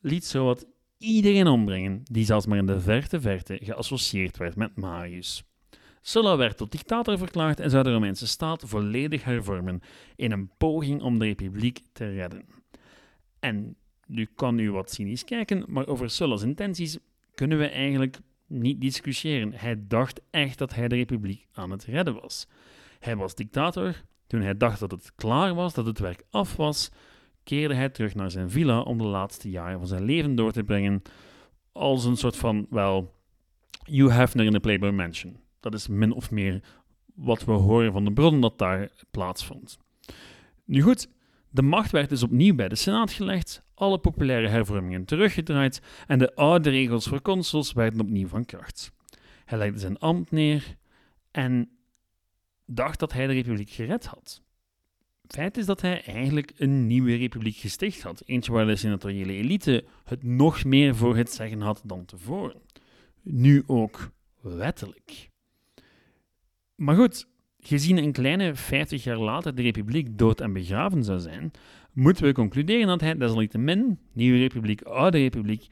liet 0.00 0.24
zowat 0.24 0.66
iedereen 0.98 1.46
ombrengen 1.46 2.00
die 2.04 2.24
zelfs 2.24 2.46
maar 2.46 2.58
in 2.58 2.66
de 2.66 2.80
verte 2.80 3.20
verte 3.20 3.58
geassocieerd 3.62 4.36
werd 4.36 4.56
met 4.56 4.76
Marius. 4.76 5.44
Sulla 6.00 6.36
werd 6.36 6.56
tot 6.56 6.72
dictator 6.72 7.18
verklaard 7.18 7.60
en 7.60 7.70
zou 7.70 7.84
de 7.84 7.92
Romeinse 7.92 8.26
staat 8.26 8.62
volledig 8.66 9.24
hervormen 9.24 9.80
in 10.16 10.32
een 10.32 10.50
poging 10.58 11.02
om 11.02 11.18
de 11.18 11.24
republiek 11.24 11.80
te 11.92 12.12
redden. 12.12 12.44
En 13.38 13.76
nu 14.06 14.28
kan 14.34 14.58
u 14.58 14.70
wat 14.70 14.92
cynisch 14.92 15.24
kijken, 15.24 15.64
maar 15.68 15.86
over 15.86 16.10
Sulla's 16.10 16.42
intenties 16.42 16.98
kunnen 17.34 17.58
we 17.58 17.66
eigenlijk 17.66 18.18
niet 18.52 18.80
discussiëren. 18.80 19.52
Hij 19.52 19.84
dacht 19.88 20.20
echt 20.30 20.58
dat 20.58 20.74
hij 20.74 20.88
de 20.88 20.94
republiek 20.94 21.46
aan 21.52 21.70
het 21.70 21.84
redden 21.84 22.20
was. 22.20 22.48
Hij 22.98 23.16
was 23.16 23.34
dictator. 23.34 24.02
Toen 24.26 24.40
hij 24.40 24.56
dacht 24.56 24.80
dat 24.80 24.90
het 24.90 25.12
klaar 25.14 25.54
was, 25.54 25.74
dat 25.74 25.86
het 25.86 25.98
werk 25.98 26.24
af 26.30 26.56
was, 26.56 26.90
keerde 27.44 27.74
hij 27.74 27.88
terug 27.88 28.14
naar 28.14 28.30
zijn 28.30 28.50
villa 28.50 28.80
om 28.80 28.98
de 28.98 29.04
laatste 29.04 29.50
jaren 29.50 29.78
van 29.78 29.88
zijn 29.88 30.04
leven 30.04 30.34
door 30.34 30.52
te 30.52 30.64
brengen 30.64 31.02
als 31.72 32.04
een 32.04 32.16
soort 32.16 32.36
van, 32.36 32.66
wel, 32.70 33.14
Hugh 33.84 34.14
Hefner 34.14 34.44
in 34.44 34.52
de 34.52 34.60
Playboy 34.60 34.90
Mansion. 34.90 35.36
Dat 35.60 35.74
is 35.74 35.88
min 35.88 36.12
of 36.12 36.30
meer 36.30 36.62
wat 37.14 37.44
we 37.44 37.52
horen 37.52 37.92
van 37.92 38.04
de 38.04 38.12
bronnen 38.12 38.40
dat 38.40 38.58
daar 38.58 38.90
plaatsvond. 39.10 39.78
Nu 40.64 40.82
goed, 40.82 41.08
de 41.52 41.62
macht 41.62 41.90
werd 41.90 42.08
dus 42.08 42.22
opnieuw 42.22 42.54
bij 42.54 42.68
de 42.68 42.74
Senaat 42.74 43.12
gelegd, 43.12 43.62
alle 43.74 43.98
populaire 43.98 44.48
hervormingen 44.48 45.04
teruggedraaid 45.04 45.80
en 46.06 46.18
de 46.18 46.34
oude 46.34 46.70
regels 46.70 47.06
voor 47.06 47.22
consuls 47.22 47.72
werden 47.72 48.00
opnieuw 48.00 48.28
van 48.28 48.44
kracht. 48.44 48.92
Hij 49.44 49.58
legde 49.58 49.78
zijn 49.78 49.98
ambt 49.98 50.30
neer 50.30 50.76
en 51.30 51.70
dacht 52.66 52.98
dat 52.98 53.12
hij 53.12 53.26
de 53.26 53.32
republiek 53.32 53.70
gered 53.70 54.06
had. 54.06 54.42
Feit 55.26 55.56
is 55.56 55.66
dat 55.66 55.80
hij 55.80 56.04
eigenlijk 56.04 56.52
een 56.56 56.86
nieuwe 56.86 57.16
republiek 57.16 57.56
gesticht 57.56 58.02
had, 58.02 58.22
eentje 58.26 58.52
waar 58.52 58.66
de 58.66 58.76
senatoriële 58.76 59.32
elite 59.32 59.84
het 60.04 60.22
nog 60.22 60.64
meer 60.64 60.96
voor 60.96 61.16
het 61.16 61.32
zeggen 61.32 61.60
had 61.60 61.82
dan 61.84 62.04
tevoren. 62.04 62.62
Nu 63.22 63.62
ook 63.66 64.10
wettelijk. 64.40 65.30
Maar 66.74 66.96
goed, 66.96 67.26
gezien 67.62 67.96
een 67.96 68.12
kleine 68.12 68.54
50 68.54 69.04
jaar 69.04 69.18
later 69.18 69.54
de 69.54 69.62
republiek 69.62 70.18
dood 70.18 70.40
en 70.40 70.52
begraven 70.52 71.04
zou 71.04 71.20
zijn, 71.20 71.50
moeten 71.92 72.24
we 72.24 72.32
concluderen 72.32 72.86
dat 72.86 73.00
hij 73.00 73.16
desalniettemin, 73.16 73.98
nieuwe 74.12 74.38
republiek, 74.38 74.82
oude 74.82 75.18
republiek, 75.18 75.66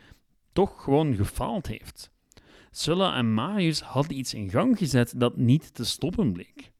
toch 0.53 0.83
gewoon 0.83 1.15
gefaald 1.15 1.67
heeft. 1.67 2.11
Sulla 2.71 3.17
en 3.17 3.35
Marius 3.35 3.81
hadden 3.81 4.19
iets 4.19 4.35
in 4.35 4.51
gang 4.51 4.79
gezet 4.79 5.15
dat 5.17 5.37
niet 5.37 5.75
te 5.75 5.85
stoppen 5.85 6.33
bleek. 6.33 6.73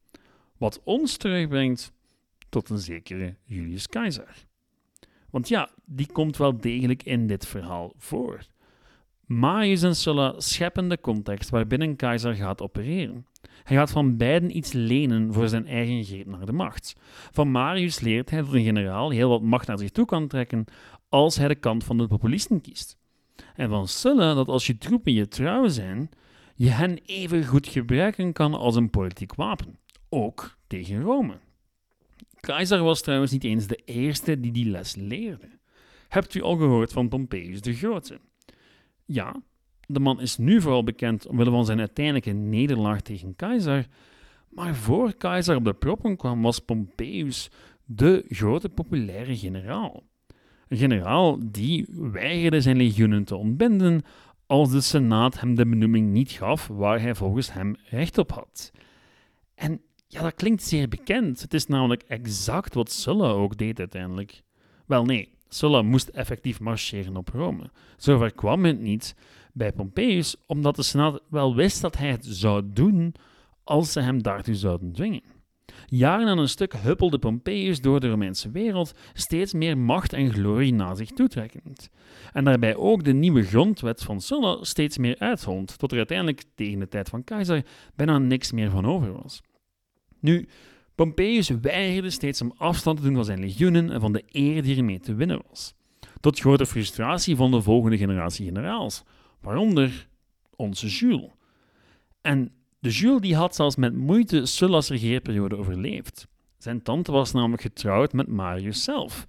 Wat 0.57 0.81
ons 0.83 1.17
terugbrengt 1.17 1.93
tot 2.49 2.69
een 2.69 2.79
zekere 2.79 3.35
Julius 3.43 3.87
Caesar. 3.87 4.35
Want 5.29 5.47
ja, 5.47 5.69
die 5.85 6.11
komt 6.11 6.37
wel 6.37 6.57
degelijk 6.57 7.03
in 7.03 7.27
dit 7.27 7.47
verhaal 7.47 7.93
voor. 7.97 8.39
Marius 9.39 9.83
en 9.83 9.95
Sulla 9.95 10.33
scheppen 10.37 10.89
de 10.89 10.99
context 11.01 11.49
waarbinnen 11.49 11.95
Keizer 11.95 12.33
gaat 12.33 12.61
opereren. 12.61 13.25
Hij 13.63 13.77
gaat 13.77 13.91
van 13.91 14.17
beiden 14.17 14.57
iets 14.57 14.71
lenen 14.71 15.33
voor 15.33 15.47
zijn 15.47 15.67
eigen 15.67 16.03
greep 16.03 16.25
naar 16.25 16.45
de 16.45 16.51
macht. 16.51 16.95
Van 17.31 17.51
Marius 17.51 17.99
leert 17.99 18.29
hij 18.29 18.41
dat 18.41 18.53
een 18.53 18.63
generaal 18.63 19.09
heel 19.09 19.29
wat 19.29 19.41
macht 19.41 19.67
naar 19.67 19.77
zich 19.77 19.91
toe 19.91 20.05
kan 20.05 20.27
trekken 20.27 20.65
als 21.09 21.35
hij 21.35 21.47
de 21.47 21.55
kant 21.55 21.83
van 21.83 21.97
de 21.97 22.07
populisten 22.07 22.61
kiest. 22.61 22.97
En 23.55 23.69
van 23.69 23.87
Sulla 23.87 24.33
dat 24.33 24.47
als 24.47 24.67
je 24.67 24.77
troepen 24.77 25.13
je 25.13 25.27
trouw 25.27 25.67
zijn, 25.67 26.09
je 26.55 26.69
hen 26.69 26.99
even 27.05 27.45
goed 27.45 27.67
gebruiken 27.67 28.33
kan 28.33 28.53
als 28.53 28.75
een 28.75 28.89
politiek 28.89 29.35
wapen, 29.35 29.79
ook 30.09 30.57
tegen 30.67 31.01
Rome. 31.01 31.39
Keizer 32.39 32.83
was 32.83 33.01
trouwens 33.01 33.31
niet 33.31 33.43
eens 33.43 33.67
de 33.67 33.81
eerste 33.85 34.39
die 34.39 34.51
die 34.51 34.69
les 34.69 34.95
leerde. 34.95 35.49
Hebt 36.07 36.33
u 36.33 36.41
al 36.41 36.55
gehoord 36.55 36.91
van 36.91 37.09
Pompeius 37.09 37.61
de 37.61 37.73
Grote? 37.73 38.19
Ja, 39.13 39.41
de 39.87 39.99
man 39.99 40.21
is 40.21 40.37
nu 40.37 40.61
vooral 40.61 40.83
bekend 40.83 41.27
omwille 41.27 41.49
van 41.49 41.65
zijn 41.65 41.79
uiteindelijke 41.79 42.31
nederlaag 42.31 43.01
tegen 43.01 43.35
Keizer, 43.35 43.87
maar 44.49 44.75
voor 44.75 45.13
Keizer 45.13 45.55
op 45.55 45.65
de 45.65 45.73
proppen 45.73 46.17
kwam 46.17 46.41
was 46.41 46.59
Pompeius 46.59 47.49
de 47.85 48.25
grote 48.27 48.69
populaire 48.69 49.37
generaal. 49.37 50.03
Een 50.67 50.77
generaal 50.77 51.39
die 51.51 51.87
weigerde 51.89 52.61
zijn 52.61 52.77
legioenen 52.77 53.23
te 53.23 53.35
ontbinden 53.35 54.01
als 54.45 54.71
de 54.71 54.81
Senaat 54.81 55.39
hem 55.39 55.55
de 55.55 55.65
benoeming 55.65 56.11
niet 56.11 56.31
gaf 56.31 56.67
waar 56.67 57.01
hij 57.01 57.15
volgens 57.15 57.53
hem 57.53 57.75
recht 57.89 58.17
op 58.17 58.31
had. 58.31 58.71
En 59.55 59.81
ja, 60.07 60.21
dat 60.21 60.35
klinkt 60.35 60.63
zeer 60.63 60.87
bekend. 60.87 61.41
Het 61.41 61.53
is 61.53 61.67
namelijk 61.67 62.03
exact 62.03 62.73
wat 62.73 62.91
Sulla 62.91 63.29
ook 63.29 63.57
deed 63.57 63.79
uiteindelijk. 63.79 64.41
Wel 64.85 65.05
nee, 65.05 65.33
Sulla 65.53 65.81
moest 65.81 66.07
effectief 66.07 66.59
marcheren 66.59 67.17
op 67.17 67.29
Rome. 67.29 67.69
Zover 67.97 68.31
kwam 68.31 68.65
het 68.65 68.79
niet 68.79 69.15
bij 69.53 69.71
Pompeius, 69.71 70.35
omdat 70.45 70.75
de 70.75 70.83
Senaat 70.83 71.21
wel 71.29 71.55
wist 71.55 71.81
dat 71.81 71.97
hij 71.97 72.09
het 72.09 72.25
zou 72.25 72.63
doen 72.73 73.15
als 73.63 73.91
ze 73.91 73.99
hem 73.99 74.21
daartoe 74.21 74.55
zouden 74.55 74.91
dwingen. 74.91 75.23
Jaren 75.85 76.27
aan 76.27 76.37
een 76.37 76.49
stuk 76.49 76.73
huppelde 76.73 77.19
Pompeius 77.19 77.81
door 77.81 77.99
de 77.99 78.09
Romeinse 78.09 78.51
wereld, 78.51 78.93
steeds 79.13 79.53
meer 79.53 79.77
macht 79.77 80.13
en 80.13 80.33
glorie 80.33 80.73
naar 80.73 80.95
zich 80.95 81.09
toetrekkend. 81.09 81.89
En 82.33 82.43
daarbij 82.43 82.75
ook 82.75 83.03
de 83.03 83.13
nieuwe 83.13 83.43
grondwet 83.43 84.03
van 84.03 84.21
Sulla 84.21 84.63
steeds 84.63 84.97
meer 84.97 85.19
uithond, 85.19 85.77
tot 85.77 85.91
er 85.91 85.97
uiteindelijk 85.97 86.43
tegen 86.55 86.79
de 86.79 86.87
tijd 86.87 87.09
van 87.09 87.23
keizer 87.23 87.65
bijna 87.95 88.17
niks 88.17 88.51
meer 88.51 88.69
van 88.69 88.85
over 88.85 89.13
was. 89.21 89.41
Nu, 90.19 90.47
Pompeius 90.95 91.49
weigerde 91.49 92.09
steeds 92.09 92.41
om 92.41 92.53
afstand 92.57 92.97
te 92.97 93.03
doen 93.03 93.15
van 93.15 93.25
zijn 93.25 93.39
legioenen 93.39 93.91
en 93.91 93.99
van 93.99 94.13
de 94.13 94.23
eer 94.27 94.63
die 94.63 94.77
ermee 94.77 94.99
te 94.99 95.15
winnen 95.15 95.41
was. 95.49 95.73
Tot 96.19 96.39
grote 96.39 96.65
frustratie 96.65 97.35
van 97.35 97.51
de 97.51 97.61
volgende 97.61 97.97
generatie 97.97 98.45
generaals, 98.45 99.03
waaronder 99.41 100.07
onze 100.55 100.87
Jules. 100.87 101.29
En 102.21 102.51
de 102.79 102.89
Jules 102.89 103.21
die 103.21 103.35
had 103.35 103.55
zelfs 103.55 103.75
met 103.75 103.95
moeite 103.95 104.45
Sulla's 104.45 104.89
regeerperiode 104.89 105.57
overleefd. 105.57 106.27
Zijn 106.57 106.83
tante 106.83 107.11
was 107.11 107.31
namelijk 107.31 107.61
getrouwd 107.61 108.13
met 108.13 108.27
Marius 108.27 108.83
zelf, 108.83 109.27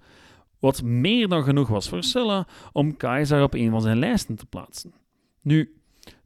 wat 0.59 0.83
meer 0.83 1.27
dan 1.27 1.43
genoeg 1.43 1.67
was 1.67 1.89
voor 1.89 2.03
Sulla 2.03 2.47
om 2.71 2.97
Caesar 2.97 3.43
op 3.43 3.53
een 3.53 3.69
van 3.69 3.81
zijn 3.81 3.99
lijsten 3.99 4.35
te 4.35 4.45
plaatsen. 4.45 4.93
Nu, 5.41 5.73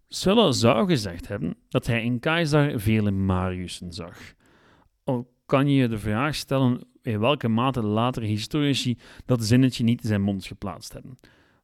Sulla 0.08 0.52
zou 0.52 0.88
gezegd 0.88 1.28
hebben 1.28 1.56
dat 1.70 1.88
hij 1.88 2.04
in 2.04 2.20
Caesar 2.20 2.80
vele 2.80 3.12
Mariussen 3.12 3.94
zag. 3.94 4.36
Al 5.08 5.34
kan 5.46 5.70
je 5.70 5.88
de 5.88 5.98
vraag 5.98 6.36
stellen 6.36 6.82
in 7.02 7.20
welke 7.20 7.48
mate 7.48 7.82
latere 7.82 8.26
historici 8.26 8.98
dat 9.26 9.44
zinnetje 9.44 9.84
niet 9.84 10.02
in 10.02 10.08
zijn 10.08 10.22
mond 10.22 10.46
geplaatst 10.46 10.94
hebben. 10.94 11.18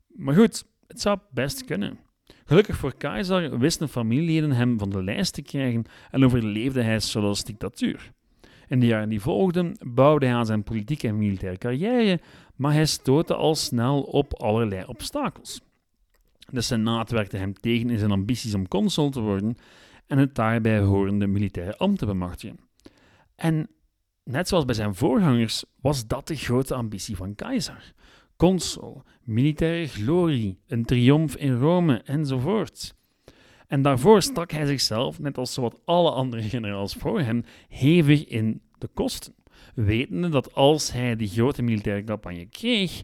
Maar 0.08 0.36
goed, 0.36 0.66
het 0.88 1.02
zou 1.02 1.20
best 1.32 1.66
kunnen. 1.66 2.00
Gelukkig 2.46 2.78
voor 2.78 2.96
Keizer 2.96 3.60
wisten 3.60 3.90
familieleden 3.90 4.52
hem 4.52 4.80
van 4.80 4.90
de 4.90 5.04
lijst 5.04 5.34
te 5.34 5.42
krijgen 5.42 5.86
en 6.12 6.26
overleefde 6.26 6.82
hij 6.82 7.00
Sulla's 7.00 7.44
dictatuur. 7.44 8.12
In 8.68 8.80
de 8.80 8.86
jaren 8.86 9.10
die 9.10 9.22
volgden 9.22 9.78
bouwde 9.86 10.26
hij 10.26 10.36
aan 10.36 10.46
zijn 10.46 10.64
politieke 10.64 11.08
en 11.08 11.18
militaire 11.18 11.58
carrière, 11.58 12.20
maar 12.56 12.74
hij 12.74 12.86
stootte 12.86 13.36
al 13.36 13.56
snel 13.56 14.02
op 14.02 14.34
allerlei 14.34 14.84
obstakels. 14.86 15.62
De 16.50 16.62
Senaat 16.62 17.12
werkte 17.12 17.38
hem 17.38 17.54
tegen 17.54 17.90
in 17.90 18.00
zijn 18.00 18.12
ambities 18.12 18.54
om 18.54 18.68
consul 18.68 19.10
te 19.10 19.22
worden 19.22 19.56
en 20.08 20.18
het 20.18 20.36
daarbij 20.36 20.80
horende 20.80 21.28
militaire 21.28 21.78
ambt 21.78 22.00
te 22.00 22.06
bemachtigen. 22.06 22.60
En 23.44 23.70
net 24.24 24.48
zoals 24.48 24.66
bij 24.66 24.76
zijn 24.76 24.96
voorgangers 24.96 25.64
was 25.82 26.08
dat 26.08 26.28
de 26.28 26.36
grote 26.36 26.74
ambitie 26.74 27.16
van 27.16 27.36
Keizer 27.36 27.94
consul, 28.36 29.04
militaire 29.24 29.88
glorie, 29.88 30.60
een 30.68 30.86
triomf 30.86 31.36
in 31.36 31.54
Rome 31.58 32.02
enzovoort. 32.04 32.96
En 33.68 33.82
daarvoor 33.82 34.22
stak 34.22 34.52
hij 34.52 34.66
zichzelf, 34.66 35.20
net 35.20 35.38
als 35.38 35.54
zowat 35.54 35.80
alle 35.86 36.12
andere 36.12 36.42
generaals 36.42 36.94
voor 36.94 37.20
hem, 37.20 37.44
hevig 37.68 38.26
in 38.26 38.62
de 38.78 38.90
kosten, 38.94 39.36
wetende 39.76 40.30
dat 40.30 40.56
als 40.56 40.92
hij 40.92 41.16
die 41.16 41.30
grote 41.30 41.62
militaire 41.62 42.04
campagne 42.04 42.46
kreeg, 42.46 43.02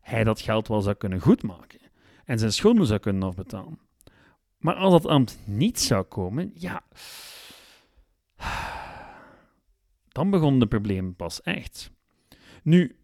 hij 0.00 0.24
dat 0.24 0.40
geld 0.40 0.68
wel 0.68 0.80
zou 0.80 0.96
kunnen 0.96 1.20
goedmaken 1.20 1.80
en 2.24 2.38
zijn 2.38 2.52
schulden 2.52 2.86
zou 2.86 3.00
kunnen 3.00 3.22
afbetalen. 3.22 3.78
Maar 4.58 4.74
als 4.74 4.92
dat 4.92 5.06
ambt 5.06 5.38
niet 5.44 5.80
zou 5.80 6.02
komen, 6.02 6.52
ja, 6.54 6.82
dan 10.12 10.30
begon 10.30 10.58
de 10.58 10.66
probleem 10.66 11.16
pas 11.16 11.42
echt. 11.42 11.90
Nu, 12.62 12.96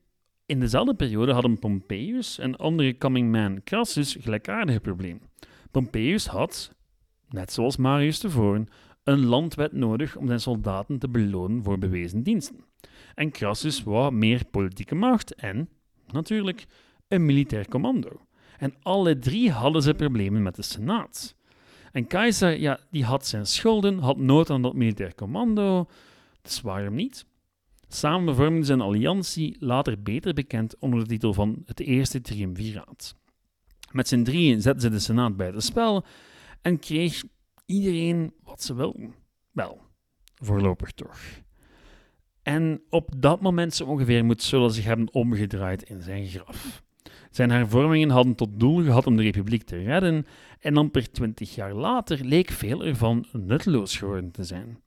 in 0.46 0.60
dezelfde 0.60 0.94
periode 0.94 1.32
hadden 1.32 1.58
Pompeius 1.58 2.38
en 2.38 2.56
andere 2.56 2.98
coming 2.98 3.30
man 3.30 3.62
Crassus 3.64 4.16
gelijkaardige 4.20 4.80
probleem. 4.80 5.20
Pompeius 5.70 6.26
had, 6.26 6.74
net 7.28 7.52
zoals 7.52 7.76
Marius 7.76 8.18
tevoren, 8.18 8.66
een 9.04 9.24
landwet 9.24 9.72
nodig 9.72 10.16
om 10.16 10.26
zijn 10.26 10.40
soldaten 10.40 10.98
te 10.98 11.08
belonen 11.08 11.62
voor 11.62 11.78
bewezen 11.78 12.22
diensten. 12.22 12.64
En 13.14 13.30
Crassus 13.30 13.82
wou 13.82 14.12
meer 14.12 14.44
politieke 14.50 14.94
macht 14.94 15.34
en, 15.34 15.68
natuurlijk, 16.06 16.66
een 17.08 17.26
militair 17.26 17.68
commando. 17.68 18.20
En 18.58 18.74
alle 18.82 19.18
drie 19.18 19.50
hadden 19.50 19.82
ze 19.82 19.94
problemen 19.94 20.42
met 20.42 20.54
de 20.54 20.62
Senaat. 20.62 21.36
En 21.92 22.06
keizer, 22.06 22.60
ja, 22.60 22.78
die 22.90 23.04
had 23.04 23.26
zijn 23.26 23.46
schulden, 23.46 23.98
had 23.98 24.16
nood 24.16 24.50
aan 24.50 24.62
dat 24.62 24.74
militair 24.74 25.14
commando, 25.14 25.88
dus 26.42 26.60
waarom 26.60 26.94
niet? 26.94 27.26
Samen 27.88 28.34
vormden 28.34 28.64
ze 28.64 28.72
een 28.72 28.80
alliantie, 28.80 29.56
later 29.58 30.02
beter 30.02 30.34
bekend 30.34 30.78
onder 30.78 31.00
de 31.00 31.06
titel 31.06 31.34
van 31.34 31.62
het 31.66 31.80
Eerste 31.80 32.20
Triumviraat. 32.20 33.14
Met 33.92 34.08
z'n 34.08 34.22
drieën 34.22 34.62
zetten 34.62 34.82
ze 34.82 34.90
de 34.90 34.98
Senaat 34.98 35.36
bij 35.36 35.46
het 35.46 35.64
spel 35.64 36.04
en 36.62 36.78
kreeg 36.78 37.22
iedereen 37.66 38.32
wat 38.42 38.62
ze 38.62 38.74
wilden. 38.74 39.14
Wel, 39.52 39.80
voorlopig 40.34 40.92
toch. 40.92 41.18
En 42.42 42.82
op 42.90 43.10
dat 43.16 43.40
moment 43.40 43.74
zo 43.74 43.84
ongeveer 43.84 44.24
moet 44.24 44.42
Sulla 44.42 44.68
zich 44.68 44.84
hebben 44.84 45.12
omgedraaid 45.12 45.82
in 45.82 46.02
zijn 46.02 46.26
graf. 46.26 46.82
Zijn 47.30 47.50
hervormingen 47.50 48.10
hadden 48.10 48.34
tot 48.34 48.60
doel 48.60 48.82
gehad 48.82 49.06
om 49.06 49.16
de 49.16 49.22
republiek 49.22 49.62
te 49.62 49.76
redden 49.76 50.26
en 50.60 50.76
amper 50.76 51.10
twintig 51.10 51.54
jaar 51.54 51.74
later 51.74 52.24
leek 52.24 52.50
veel 52.50 52.84
ervan 52.84 53.26
nutteloos 53.32 53.96
geworden 53.96 54.30
te 54.30 54.44
zijn. 54.44 54.78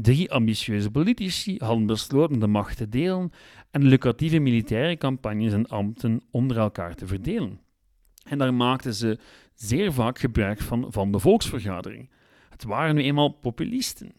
Drie 0.00 0.30
ambitieuze 0.32 0.90
politici 0.90 1.56
hadden 1.58 1.86
besloten 1.86 2.38
de 2.38 2.46
macht 2.46 2.76
te 2.76 2.88
delen 2.88 3.32
en 3.70 3.82
lucratieve 3.84 4.38
militaire 4.38 4.96
campagnes 4.96 5.52
en 5.52 5.66
ambten 5.66 6.20
onder 6.30 6.58
elkaar 6.58 6.94
te 6.94 7.06
verdelen. 7.06 7.60
En 8.24 8.38
daar 8.38 8.54
maakten 8.54 8.94
ze 8.94 9.18
zeer 9.54 9.92
vaak 9.92 10.18
gebruik 10.18 10.60
van, 10.60 10.86
van 10.88 11.12
de 11.12 11.18
volksvergadering. 11.18 12.10
Het 12.48 12.64
waren 12.64 12.94
nu 12.94 13.02
eenmaal 13.02 13.28
populisten. 13.28 14.12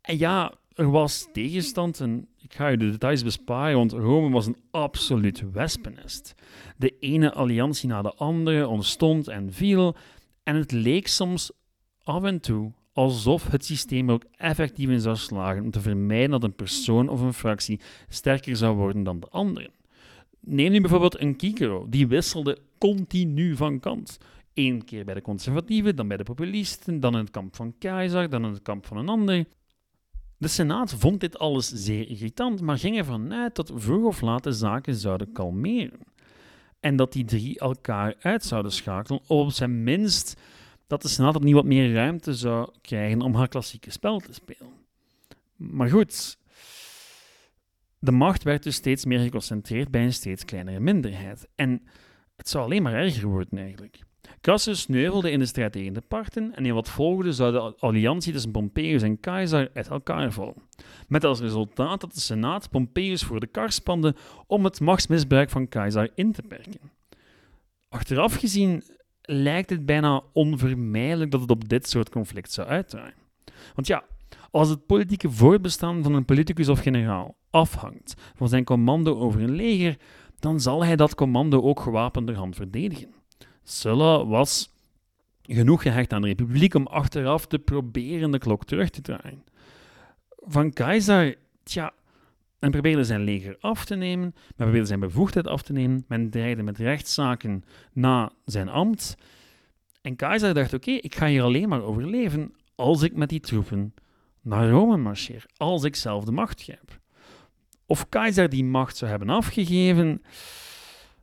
En 0.00 0.18
ja, 0.18 0.54
er 0.74 0.90
was 0.90 1.28
tegenstand 1.32 2.00
en 2.00 2.28
ik 2.38 2.54
ga 2.54 2.68
je 2.68 2.76
de 2.76 2.90
details 2.90 3.22
besparen, 3.22 3.76
want 3.76 3.92
Rome 3.92 4.30
was 4.30 4.46
een 4.46 4.62
absoluut 4.70 5.52
wespennest. 5.52 6.34
De 6.76 6.98
ene 7.00 7.32
alliantie 7.32 7.88
na 7.88 8.02
de 8.02 8.14
andere 8.14 8.68
ontstond 8.68 9.28
en 9.28 9.52
viel 9.52 9.96
en 10.42 10.56
het 10.56 10.72
leek 10.72 11.06
soms 11.06 11.50
af 12.02 12.24
en 12.24 12.40
toe 12.40 12.72
alsof 12.98 13.50
het 13.50 13.64
systeem 13.64 14.10
ook 14.10 14.24
effectief 14.36 14.88
in 14.88 15.00
zou 15.00 15.16
slagen 15.16 15.62
om 15.62 15.70
te 15.70 15.80
vermijden 15.80 16.30
dat 16.30 16.42
een 16.42 16.54
persoon 16.54 17.08
of 17.08 17.20
een 17.20 17.32
fractie 17.32 17.80
sterker 18.08 18.56
zou 18.56 18.76
worden 18.76 19.02
dan 19.02 19.20
de 19.20 19.28
anderen. 19.28 19.70
Neem 20.40 20.70
nu 20.70 20.80
bijvoorbeeld 20.80 21.20
een 21.20 21.34
Cicero, 21.36 21.86
die 21.88 22.06
wisselde 22.06 22.58
continu 22.78 23.56
van 23.56 23.80
kant. 23.80 24.18
Eén 24.54 24.84
keer 24.84 25.04
bij 25.04 25.14
de 25.14 25.22
conservatieven, 25.22 25.96
dan 25.96 26.08
bij 26.08 26.16
de 26.16 26.22
populisten, 26.22 27.00
dan 27.00 27.12
in 27.12 27.18
het 27.18 27.30
kamp 27.30 27.56
van 27.56 27.74
Keizer, 27.78 28.30
dan 28.30 28.44
in 28.44 28.50
het 28.50 28.62
kamp 28.62 28.86
van 28.86 28.96
een 28.96 29.08
ander. 29.08 29.44
De 30.38 30.48
Senaat 30.48 30.94
vond 30.94 31.20
dit 31.20 31.38
alles 31.38 31.68
zeer 31.68 32.08
irritant, 32.08 32.60
maar 32.60 32.78
ging 32.78 32.98
ervan 32.98 33.32
uit 33.32 33.56
dat 33.56 33.72
vroeg 33.74 34.04
of 34.04 34.20
laat 34.20 34.44
de 34.44 34.52
zaken 34.52 34.94
zouden 34.94 35.32
kalmeren. 35.32 36.00
En 36.80 36.96
dat 36.96 37.12
die 37.12 37.24
drie 37.24 37.58
elkaar 37.58 38.14
uit 38.20 38.44
zouden 38.44 38.72
schakelen, 38.72 39.20
of 39.26 39.46
op 39.46 39.52
zijn 39.52 39.82
minst 39.82 40.40
dat 40.88 41.02
de 41.02 41.08
Senaat 41.08 41.36
opnieuw 41.36 41.54
wat 41.54 41.64
meer 41.64 41.92
ruimte 41.92 42.34
zou 42.34 42.70
krijgen 42.80 43.20
om 43.20 43.34
haar 43.34 43.48
klassieke 43.48 43.90
spel 43.90 44.18
te 44.18 44.32
spelen. 44.32 44.72
Maar 45.56 45.88
goed, 45.88 46.38
de 47.98 48.12
macht 48.12 48.42
werd 48.42 48.62
dus 48.62 48.74
steeds 48.74 49.04
meer 49.04 49.18
geconcentreerd 49.18 49.90
bij 49.90 50.04
een 50.04 50.12
steeds 50.12 50.44
kleinere 50.44 50.80
minderheid. 50.80 51.48
En 51.54 51.82
het 52.36 52.48
zou 52.48 52.64
alleen 52.64 52.82
maar 52.82 52.94
erger 52.94 53.28
worden 53.28 53.58
eigenlijk. 53.58 53.98
Crassus 54.40 54.80
sneuvelde 54.80 55.30
in 55.30 55.38
de 55.38 55.46
strijd 55.46 55.72
tegen 55.72 55.92
de 55.92 56.00
parten 56.00 56.54
en 56.54 56.66
in 56.66 56.74
wat 56.74 56.88
volgde 56.88 57.32
zou 57.32 57.52
de 57.52 57.76
alliantie 57.78 58.32
tussen 58.32 58.50
Pompeius 58.50 59.02
en 59.02 59.20
Caesar 59.20 59.70
uit 59.74 59.88
elkaar 59.88 60.32
vallen. 60.32 60.54
Met 61.08 61.24
als 61.24 61.40
resultaat 61.40 62.00
dat 62.00 62.14
de 62.14 62.20
Senaat 62.20 62.70
Pompeius 62.70 63.22
voor 63.22 63.40
de 63.40 63.46
kar 63.46 63.72
spande 63.72 64.14
om 64.46 64.64
het 64.64 64.80
machtsmisbruik 64.80 65.50
van 65.50 65.68
Caesar 65.68 66.08
in 66.14 66.32
te 66.32 66.42
perken. 66.42 66.80
Achteraf 67.88 68.34
gezien 68.34 68.82
lijkt 69.30 69.70
het 69.70 69.86
bijna 69.86 70.22
onvermijdelijk 70.32 71.30
dat 71.30 71.40
het 71.40 71.50
op 71.50 71.68
dit 71.68 71.88
soort 71.88 72.10
conflict 72.10 72.52
zou 72.52 72.68
uitdraaien. 72.68 73.14
Want 73.74 73.86
ja, 73.86 74.04
als 74.50 74.68
het 74.68 74.86
politieke 74.86 75.30
voortbestaan 75.30 76.02
van 76.02 76.14
een 76.14 76.24
politicus 76.24 76.68
of 76.68 76.80
generaal 76.80 77.36
afhangt 77.50 78.14
van 78.34 78.48
zijn 78.48 78.64
commando 78.64 79.18
over 79.18 79.42
een 79.42 79.54
leger, 79.54 79.96
dan 80.38 80.60
zal 80.60 80.84
hij 80.84 80.96
dat 80.96 81.14
commando 81.14 81.62
ook 81.62 81.80
gewapenderhand 81.80 82.56
verdedigen. 82.56 83.14
Sulla 83.62 84.26
was 84.26 84.74
genoeg 85.42 85.82
gehecht 85.82 86.12
aan 86.12 86.22
de 86.22 86.28
republiek 86.28 86.74
om 86.74 86.86
achteraf 86.86 87.46
te 87.46 87.58
proberen 87.58 88.30
de 88.30 88.38
klok 88.38 88.64
terug 88.64 88.90
te 88.90 89.00
draaien. 89.00 89.44
Van 90.28 90.72
Keizer, 90.72 91.36
tja, 91.62 91.92
men 92.58 92.70
probeerde 92.70 93.04
zijn 93.04 93.20
leger 93.20 93.56
af 93.60 93.84
te 93.84 93.94
nemen, 93.94 94.34
men 94.34 94.54
probeerde 94.56 94.86
zijn 94.86 95.00
bevoegdheid 95.00 95.46
af 95.46 95.62
te 95.62 95.72
nemen, 95.72 96.04
men 96.08 96.30
dreigde 96.30 96.62
met 96.62 96.78
rechtszaken 96.78 97.62
na 97.92 98.32
zijn 98.44 98.68
ambt. 98.68 99.16
En 100.00 100.16
Keizer 100.16 100.54
dacht, 100.54 100.74
oké, 100.74 100.90
ik 100.90 101.14
ga 101.14 101.26
hier 101.26 101.42
alleen 101.42 101.68
maar 101.68 101.82
overleven 101.82 102.54
als 102.74 103.02
ik 103.02 103.16
met 103.16 103.28
die 103.28 103.40
troepen 103.40 103.94
naar 104.42 104.70
Rome 104.70 104.96
marcheer, 104.96 105.46
als 105.56 105.84
ik 105.84 105.96
zelf 105.96 106.24
de 106.24 106.32
macht 106.32 106.66
heb. 106.66 107.00
Of 107.86 108.08
Keizer 108.08 108.48
die 108.48 108.64
macht 108.64 108.96
zou 108.96 109.10
hebben 109.10 109.28
afgegeven, 109.28 110.22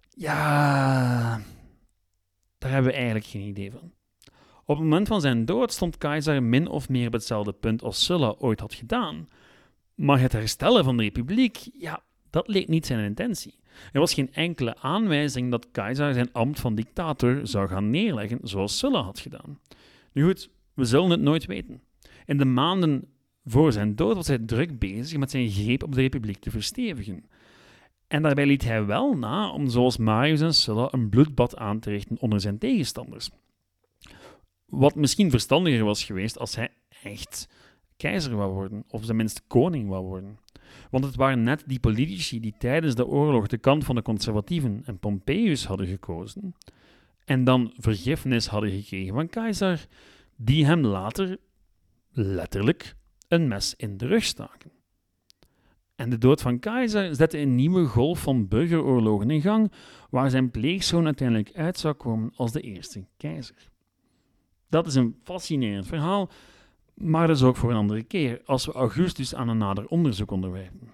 ja, 0.09 1.41
daar 2.57 2.71
hebben 2.71 2.91
we 2.91 2.97
eigenlijk 2.97 3.25
geen 3.25 3.47
idee 3.47 3.71
van. 3.71 3.91
Op 4.65 4.75
het 4.75 4.83
moment 4.83 5.07
van 5.07 5.21
zijn 5.21 5.45
dood 5.45 5.71
stond 5.71 5.97
Keizer 5.97 6.43
min 6.43 6.67
of 6.67 6.89
meer 6.89 7.07
op 7.07 7.13
hetzelfde 7.13 7.53
punt 7.53 7.83
als 7.83 8.05
Sulla 8.05 8.35
ooit 8.37 8.59
had 8.59 8.73
gedaan. 8.73 9.27
Maar 9.95 10.19
het 10.19 10.31
herstellen 10.31 10.83
van 10.83 10.97
de 10.97 11.03
republiek, 11.03 11.69
ja, 11.73 12.03
dat 12.29 12.47
leek 12.47 12.67
niet 12.67 12.85
zijn 12.85 13.05
intentie. 13.05 13.59
Er 13.91 13.99
was 13.99 14.13
geen 14.13 14.33
enkele 14.33 14.77
aanwijzing 14.77 15.51
dat 15.51 15.71
Keizer 15.71 16.13
zijn 16.13 16.31
ambt 16.31 16.59
van 16.59 16.75
dictator 16.75 17.47
zou 17.47 17.67
gaan 17.67 17.89
neerleggen 17.89 18.39
zoals 18.41 18.77
Sulla 18.77 19.01
had 19.01 19.19
gedaan. 19.19 19.59
Nu 20.11 20.25
goed, 20.25 20.49
we 20.73 20.85
zullen 20.85 21.09
het 21.09 21.21
nooit 21.21 21.45
weten. 21.45 21.81
In 22.25 22.37
de 22.37 22.45
maanden 22.45 23.07
voor 23.43 23.71
zijn 23.71 23.95
dood 23.95 24.15
was 24.15 24.27
hij 24.27 24.37
druk 24.37 24.79
bezig 24.79 25.19
met 25.19 25.31
zijn 25.31 25.49
greep 25.49 25.83
op 25.83 25.93
de 25.93 26.01
republiek 26.01 26.39
te 26.39 26.49
verstevigen. 26.49 27.23
En 28.07 28.21
daarbij 28.21 28.45
liet 28.45 28.63
hij 28.63 28.85
wel 28.85 29.17
na 29.17 29.49
om 29.49 29.69
zoals 29.69 29.97
Marius 29.97 30.41
en 30.41 30.53
Sulla 30.53 30.87
een 30.91 31.09
bloedbad 31.09 31.57
aan 31.57 31.79
te 31.79 31.89
richten 31.89 32.19
onder 32.19 32.41
zijn 32.41 32.57
tegenstanders. 32.57 33.29
Wat 34.65 34.95
misschien 34.95 35.29
verstandiger 35.29 35.85
was 35.85 36.03
geweest 36.03 36.39
als 36.39 36.55
hij 36.55 36.69
echt 37.03 37.49
keizer 37.97 38.35
wou 38.35 38.53
worden, 38.53 38.83
of 38.89 39.05
tenminste 39.05 39.41
koning 39.47 39.89
wou 39.89 40.05
worden. 40.05 40.37
Want 40.89 41.03
het 41.03 41.15
waren 41.15 41.43
net 41.43 41.63
die 41.65 41.79
politici 41.79 42.39
die 42.39 42.55
tijdens 42.57 42.95
de 42.95 43.07
oorlog 43.07 43.47
de 43.47 43.57
kant 43.57 43.83
van 43.83 43.95
de 43.95 44.01
conservatieven 44.01 44.81
en 44.85 44.99
Pompeius 44.99 45.65
hadden 45.65 45.87
gekozen, 45.87 46.55
en 47.25 47.43
dan 47.43 47.73
vergiffenis 47.77 48.47
hadden 48.47 48.71
gekregen 48.71 49.13
van 49.13 49.29
keizer, 49.29 49.87
die 50.35 50.65
hem 50.65 50.85
later 50.85 51.37
letterlijk 52.11 52.95
een 53.27 53.47
mes 53.47 53.73
in 53.75 53.97
de 53.97 54.07
rug 54.07 54.23
staken. 54.23 54.71
En 55.95 56.09
de 56.09 56.17
dood 56.17 56.41
van 56.41 56.59
keizer 56.59 57.15
zette 57.15 57.37
een 57.37 57.55
nieuwe 57.55 57.85
golf 57.85 58.21
van 58.21 58.47
burgeroorlogen 58.47 59.29
in 59.29 59.41
gang, 59.41 59.71
waar 60.09 60.29
zijn 60.29 60.51
pleegzoon 60.51 61.05
uiteindelijk 61.05 61.51
uit 61.53 61.77
zou 61.77 61.93
komen 61.93 62.31
als 62.35 62.51
de 62.51 62.61
eerste 62.61 63.05
keizer. 63.17 63.69
Dat 64.69 64.87
is 64.87 64.95
een 64.95 65.19
fascinerend 65.23 65.87
verhaal, 65.87 66.29
maar 66.95 67.27
dat 67.27 67.35
is 67.35 67.43
ook 67.43 67.55
voor 67.55 67.69
een 67.69 67.75
andere 67.75 68.03
keer, 68.03 68.41
als 68.45 68.65
we 68.65 68.71
Augustus 68.71 69.35
aan 69.35 69.49
een 69.49 69.57
nader 69.57 69.87
onderzoek 69.87 70.31
onderwerpen. 70.31 70.89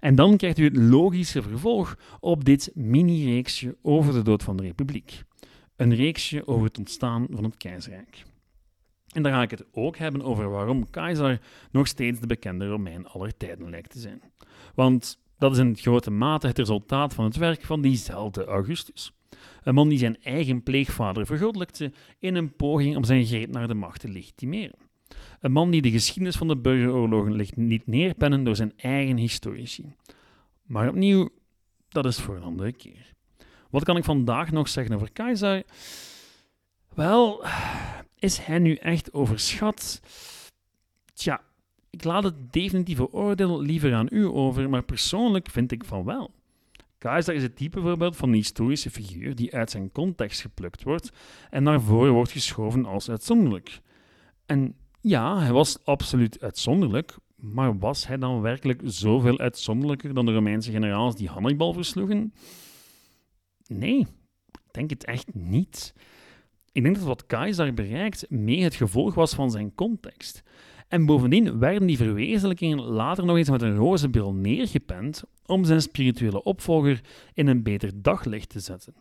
En 0.00 0.14
dan 0.14 0.36
krijgt 0.36 0.58
u 0.58 0.64
het 0.64 0.76
logische 0.76 1.42
vervolg 1.42 1.96
op 2.20 2.44
dit 2.44 2.70
mini-reeksje 2.74 3.76
over 3.82 4.12
de 4.12 4.22
dood 4.22 4.42
van 4.42 4.56
de 4.56 4.62
Republiek. 4.62 5.22
Een 5.76 5.94
reeksje 5.94 6.46
over 6.46 6.66
het 6.66 6.78
ontstaan 6.78 7.26
van 7.30 7.44
het 7.44 7.56
keizerrijk. 7.56 8.24
En 9.12 9.22
dan 9.22 9.32
ga 9.32 9.42
ik 9.42 9.50
het 9.50 9.64
ook 9.72 9.96
hebben 9.96 10.22
over 10.22 10.50
waarom 10.50 10.90
Keizer 10.90 11.40
nog 11.70 11.86
steeds 11.86 12.20
de 12.20 12.26
bekende 12.26 12.68
Romein 12.68 13.06
aller 13.06 13.36
tijden 13.36 13.70
lijkt 13.70 13.90
te 13.90 13.98
zijn. 13.98 14.22
Want 14.74 15.18
dat 15.38 15.52
is 15.52 15.58
in 15.58 15.76
grote 15.76 16.10
mate 16.10 16.46
het 16.46 16.58
resultaat 16.58 17.14
van 17.14 17.24
het 17.24 17.36
werk 17.36 17.64
van 17.64 17.80
diezelfde 17.80 18.44
Augustus. 18.44 19.12
Een 19.62 19.74
man 19.74 19.88
die 19.88 19.98
zijn 19.98 20.22
eigen 20.22 20.62
pleegvader 20.62 21.26
vergoddelijkte 21.26 21.92
in 22.18 22.34
een 22.34 22.56
poging 22.56 22.96
om 22.96 23.04
zijn 23.04 23.26
greep 23.26 23.50
naar 23.50 23.68
de 23.68 23.74
macht 23.74 24.00
te 24.00 24.08
legitimeren. 24.08 24.87
Een 25.40 25.52
man 25.52 25.70
die 25.70 25.82
de 25.82 25.90
geschiedenis 25.90 26.36
van 26.36 26.48
de 26.48 26.56
burgeroorlogen 26.56 27.32
ligt 27.32 27.56
niet 27.56 27.86
neerpennen 27.86 28.44
door 28.44 28.56
zijn 28.56 28.72
eigen 28.76 29.16
historici. 29.16 29.94
Maar 30.62 30.88
opnieuw, 30.88 31.28
dat 31.88 32.04
is 32.04 32.18
voor 32.18 32.36
een 32.36 32.42
andere 32.42 32.72
keer. 32.72 33.14
Wat 33.70 33.84
kan 33.84 33.96
ik 33.96 34.04
vandaag 34.04 34.50
nog 34.50 34.68
zeggen 34.68 34.94
over 34.94 35.12
Keizer? 35.12 35.62
Wel, 36.94 37.44
is 38.18 38.38
hij 38.38 38.58
nu 38.58 38.74
echt 38.74 39.12
overschat? 39.12 40.00
Tja, 41.14 41.40
ik 41.90 42.04
laat 42.04 42.24
het 42.24 42.52
definitieve 42.52 43.12
oordeel 43.12 43.60
liever 43.60 43.94
aan 43.94 44.06
u 44.10 44.24
over, 44.26 44.70
maar 44.70 44.82
persoonlijk 44.82 45.50
vind 45.50 45.72
ik 45.72 45.84
van 45.84 46.04
wel. 46.04 46.30
Keizer 46.98 47.34
is 47.34 47.42
het 47.42 47.56
type 47.56 47.80
voorbeeld 47.80 48.16
van 48.16 48.28
een 48.28 48.34
historische 48.34 48.90
figuur 48.90 49.34
die 49.34 49.54
uit 49.54 49.70
zijn 49.70 49.92
context 49.92 50.40
geplukt 50.40 50.82
wordt 50.82 51.12
en 51.50 51.62
naar 51.62 51.80
voren 51.80 52.12
wordt 52.12 52.32
geschoven 52.32 52.84
als 52.84 53.10
uitzonderlijk. 53.10 53.80
En 54.46 54.76
ja, 55.00 55.38
hij 55.38 55.52
was 55.52 55.84
absoluut 55.84 56.40
uitzonderlijk, 56.40 57.16
maar 57.36 57.78
was 57.78 58.06
hij 58.06 58.18
dan 58.18 58.40
werkelijk 58.40 58.80
zoveel 58.84 59.38
uitzonderlijker 59.38 60.14
dan 60.14 60.26
de 60.26 60.32
Romeinse 60.32 60.70
generaals 60.70 61.16
die 61.16 61.28
Hannibal 61.28 61.72
versloegen? 61.72 62.32
Nee, 63.66 63.98
ik 64.52 64.72
denk 64.72 64.90
het 64.90 65.04
echt 65.04 65.34
niet. 65.34 65.94
Ik 66.72 66.82
denk 66.82 66.96
dat 66.96 67.04
wat 67.04 67.26
Keizer 67.26 67.74
bereikt 67.74 68.30
mee 68.30 68.62
het 68.62 68.74
gevolg 68.74 69.14
was 69.14 69.34
van 69.34 69.50
zijn 69.50 69.74
context. 69.74 70.42
En 70.88 71.06
bovendien 71.06 71.58
werden 71.58 71.86
die 71.86 71.96
verwezenlijkingen 71.96 72.80
later 72.80 73.24
nog 73.24 73.36
eens 73.36 73.50
met 73.50 73.62
een 73.62 73.76
roze 73.76 74.08
bril 74.08 74.34
neergepend 74.34 75.22
om 75.46 75.64
zijn 75.64 75.82
spirituele 75.82 76.42
opvolger 76.42 77.00
in 77.34 77.46
een 77.46 77.62
beter 77.62 78.02
daglicht 78.02 78.48
te 78.48 78.60
zetten. 78.60 78.94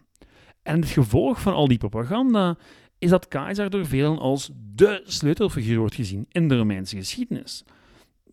En 0.64 0.80
het 0.80 0.90
gevolg 0.90 1.42
van 1.42 1.54
al 1.54 1.68
die 1.68 1.78
propaganda 1.78 2.58
is 3.00 3.10
dat 3.10 3.28
Keizer 3.28 3.70
door 3.70 3.86
velen 3.86 4.20
als 4.20 4.50
de 4.74 5.02
sleutelfiguur 5.06 5.80
wordt 5.80 5.96
gezien 5.96 6.26
in 6.30 6.48
de 6.48 6.58
Romeinse 6.58 6.96
geschiedenis, 6.96 7.64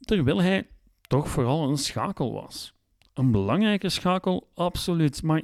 terwijl 0.01 0.43
hij 0.43 0.67
toch 1.01 1.29
vooral 1.29 1.69
een 1.69 1.79
schakel 1.79 2.33
was. 2.33 2.75
Een 3.15 3.31
belangrijke 3.31 3.89
schakel, 3.89 4.51
absoluut, 4.55 5.23
maar 5.23 5.43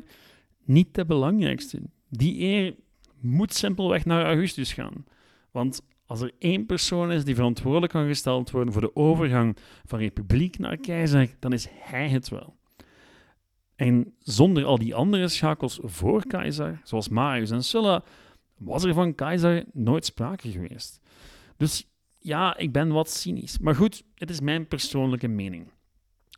niet 0.64 0.94
de 0.94 1.04
belangrijkste. 1.04 1.80
Die 2.08 2.40
eer 2.40 2.74
moet 3.20 3.54
simpelweg 3.54 4.04
naar 4.04 4.24
Augustus 4.24 4.72
gaan. 4.72 5.04
Want 5.50 5.80
Als 6.10 6.20
er 6.20 6.32
één 6.38 6.66
persoon 6.66 7.12
is 7.12 7.24
die 7.24 7.34
verantwoordelijk 7.34 7.92
kan 7.92 8.06
gesteld 8.06 8.50
worden 8.50 8.72
voor 8.72 8.82
de 8.82 8.96
overgang 8.96 9.56
van 9.84 9.98
republiek 9.98 10.58
naar 10.58 10.76
keizer, 10.76 11.36
dan 11.38 11.52
is 11.52 11.66
hij 11.70 12.08
het 12.08 12.28
wel. 12.28 12.56
En 13.76 14.14
zonder 14.18 14.64
al 14.64 14.78
die 14.78 14.94
andere 14.94 15.28
schakels 15.28 15.78
voor 15.82 16.26
keizer, 16.26 16.80
zoals 16.84 17.08
Marius 17.08 17.50
en 17.50 17.64
Sulla, 17.64 18.02
was 18.60 18.84
er 18.84 18.94
van 18.94 19.14
keizer 19.14 19.64
nooit 19.72 20.04
sprake 20.04 20.50
geweest. 20.50 21.00
Dus 21.56 21.88
ja, 22.18 22.56
ik 22.56 22.72
ben 22.72 22.88
wat 22.88 23.10
cynisch. 23.10 23.58
Maar 23.58 23.74
goed, 23.74 24.02
het 24.14 24.30
is 24.30 24.40
mijn 24.40 24.68
persoonlijke 24.68 25.28
mening. 25.28 25.72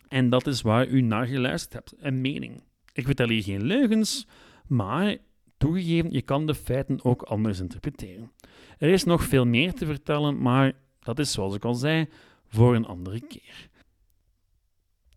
En 0.09 0.31
dat 0.31 0.47
is 0.47 0.63
waar 0.63 0.87
u 0.87 1.01
naar 1.01 1.27
geluisterd 1.27 1.73
hebt, 1.73 1.95
een 1.99 2.21
mening. 2.21 2.63
Ik 2.93 3.07
vertel 3.07 3.29
hier 3.29 3.43
geen 3.43 3.63
leugens, 3.63 4.27
maar 4.67 5.17
toegegeven, 5.57 6.11
je 6.11 6.23
kan 6.23 6.47
de 6.47 6.55
feiten 6.55 7.05
ook 7.05 7.23
anders 7.23 7.61
interpreteren. 7.61 8.33
Er 8.79 8.89
is 8.89 9.05
nog 9.05 9.23
veel 9.23 9.47
meer 9.47 9.73
te 9.73 9.87
vertellen, 9.87 10.43
maar 10.43 10.73
dat 11.01 11.19
is 11.19 11.33
zoals 11.33 11.55
ik 11.55 11.65
al 11.65 11.75
zei, 11.75 12.07
voor 12.47 12.75
een 12.75 12.87
andere 12.87 13.21
keer. 13.21 13.69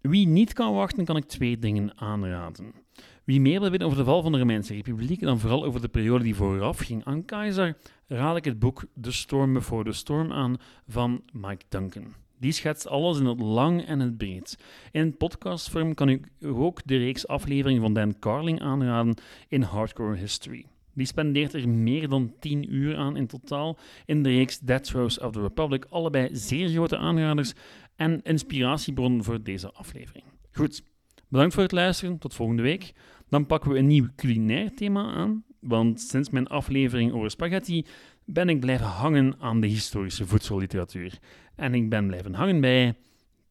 Wie 0.01 0.27
niet 0.27 0.53
kan 0.53 0.73
wachten, 0.73 1.05
kan 1.05 1.17
ik 1.17 1.25
twee 1.25 1.59
dingen 1.59 1.97
aanraden. 1.97 2.84
Wie 3.25 3.41
meer 3.41 3.59
wil 3.59 3.69
weten 3.69 3.85
over 3.85 3.97
de 3.97 4.03
val 4.03 4.21
van 4.21 4.31
de 4.31 4.37
Romeinse 4.37 4.73
Republiek 4.73 5.21
en 5.21 5.27
dan 5.27 5.39
vooral 5.39 5.65
over 5.65 5.81
de 5.81 5.87
periode 5.87 6.23
die 6.23 6.35
vooraf 6.35 6.77
ging 6.77 7.05
aan 7.05 7.25
keizer, 7.25 7.77
raad 8.07 8.37
ik 8.37 8.45
het 8.45 8.59
boek 8.59 8.85
The 9.01 9.11
Storm 9.11 9.53
Before 9.53 9.83
the 9.83 9.91
Storm 9.91 10.31
aan 10.31 10.57
van 10.87 11.23
Mike 11.31 11.65
Duncan. 11.69 12.13
Die 12.39 12.51
schetst 12.51 12.87
alles 12.87 13.19
in 13.19 13.25
het 13.25 13.39
lang 13.39 13.85
en 13.85 13.99
het 13.99 14.17
breed. 14.17 14.57
In 14.91 15.17
podcastvorm 15.17 15.93
kan 15.93 16.09
ik 16.09 16.27
ook 16.43 16.81
de 16.85 16.97
reeks 16.97 17.27
afleveringen 17.27 17.81
van 17.81 17.93
Dan 17.93 18.19
Carling 18.19 18.61
aanraden 18.61 19.15
in 19.47 19.61
Hardcore 19.61 20.15
History. 20.15 20.65
Die 20.93 21.05
spendeert 21.05 21.53
er 21.53 21.69
meer 21.69 22.09
dan 22.09 22.33
10 22.39 22.73
uur 22.73 22.97
aan 22.97 23.17
in 23.17 23.27
totaal 23.27 23.77
in 24.05 24.23
de 24.23 24.29
reeks 24.29 24.59
Death 24.59 24.83
Throes 24.83 25.19
of 25.19 25.31
the 25.31 25.41
Republic. 25.41 25.85
Allebei 25.89 26.29
zeer 26.31 26.69
grote 26.69 26.97
aanraders 26.97 27.53
en 27.95 28.21
inspiratiebronnen 28.23 29.23
voor 29.23 29.43
deze 29.43 29.71
aflevering. 29.71 30.25
Goed, 30.51 30.83
bedankt 31.27 31.53
voor 31.53 31.63
het 31.63 31.71
luisteren. 31.71 32.17
Tot 32.17 32.33
volgende 32.33 32.61
week. 32.61 32.93
Dan 33.35 33.45
pakken 33.45 33.71
we 33.71 33.77
een 33.77 33.87
nieuw 33.87 34.07
culinair 34.15 34.73
thema 34.75 35.13
aan. 35.13 35.43
Want 35.59 36.01
sinds 36.01 36.29
mijn 36.29 36.47
aflevering 36.47 37.13
over 37.13 37.29
spaghetti 37.31 37.85
ben 38.25 38.49
ik 38.49 38.59
blijven 38.59 38.85
hangen 38.85 39.35
aan 39.39 39.61
de 39.61 39.67
historische 39.67 40.25
voedselliteratuur. 40.25 41.19
En 41.55 41.73
ik 41.73 41.89
ben 41.89 42.07
blijven 42.07 42.33
hangen 42.33 42.61
bij 42.61 42.95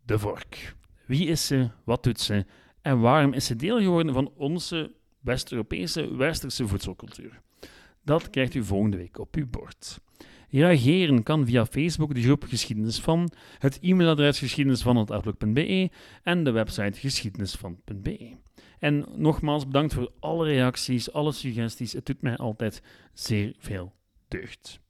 de 0.05 0.19
vork. 0.19 0.75
Wie 1.07 1.27
is 1.27 1.47
ze? 1.47 1.69
Wat 1.85 2.03
doet 2.03 2.21
ze? 2.21 2.45
En 2.83 3.01
waarom 3.01 3.33
is 3.33 3.47
ze 3.47 3.57
deel 3.57 3.79
geworden 3.79 4.15
van 4.15 4.33
onze 4.37 4.93
West-Europese 5.21 6.17
westerse 6.17 6.67
voedselcultuur? 6.67 7.41
Dat 8.03 8.31
krijgt 8.31 8.55
u 8.55 8.65
volgende 8.65 8.97
week 8.97 9.19
op 9.19 9.35
uw 9.35 9.47
bord. 9.51 9.99
Reageren 10.51 11.23
kan 11.23 11.47
via 11.47 11.67
Facebook, 11.67 12.15
de 12.15 12.23
groep 12.23 12.45
Geschiedenis 12.45 13.01
van, 13.01 13.31
het 13.59 13.79
e-mailadres 13.81 14.39
geschiedenisvan.outlook.be 14.39 15.91
en 16.23 16.45
de 16.45 16.51
website 16.51 17.01
geschiedenisvan.be. 17.01 18.44
En 18.85 19.05
nogmaals 19.15 19.67
bedankt 19.67 19.95
voor 19.95 20.11
alle 20.21 20.45
reacties, 20.45 21.13
alle 21.13 21.33
suggesties. 21.33 21.93
Het 21.93 22.07
doet 22.07 22.23
mij 22.23 22.37
altijd 22.37 22.83
zeer 23.13 23.55
veel 23.59 23.93
deugd. 24.29 24.81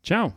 Ciao. 0.00 0.34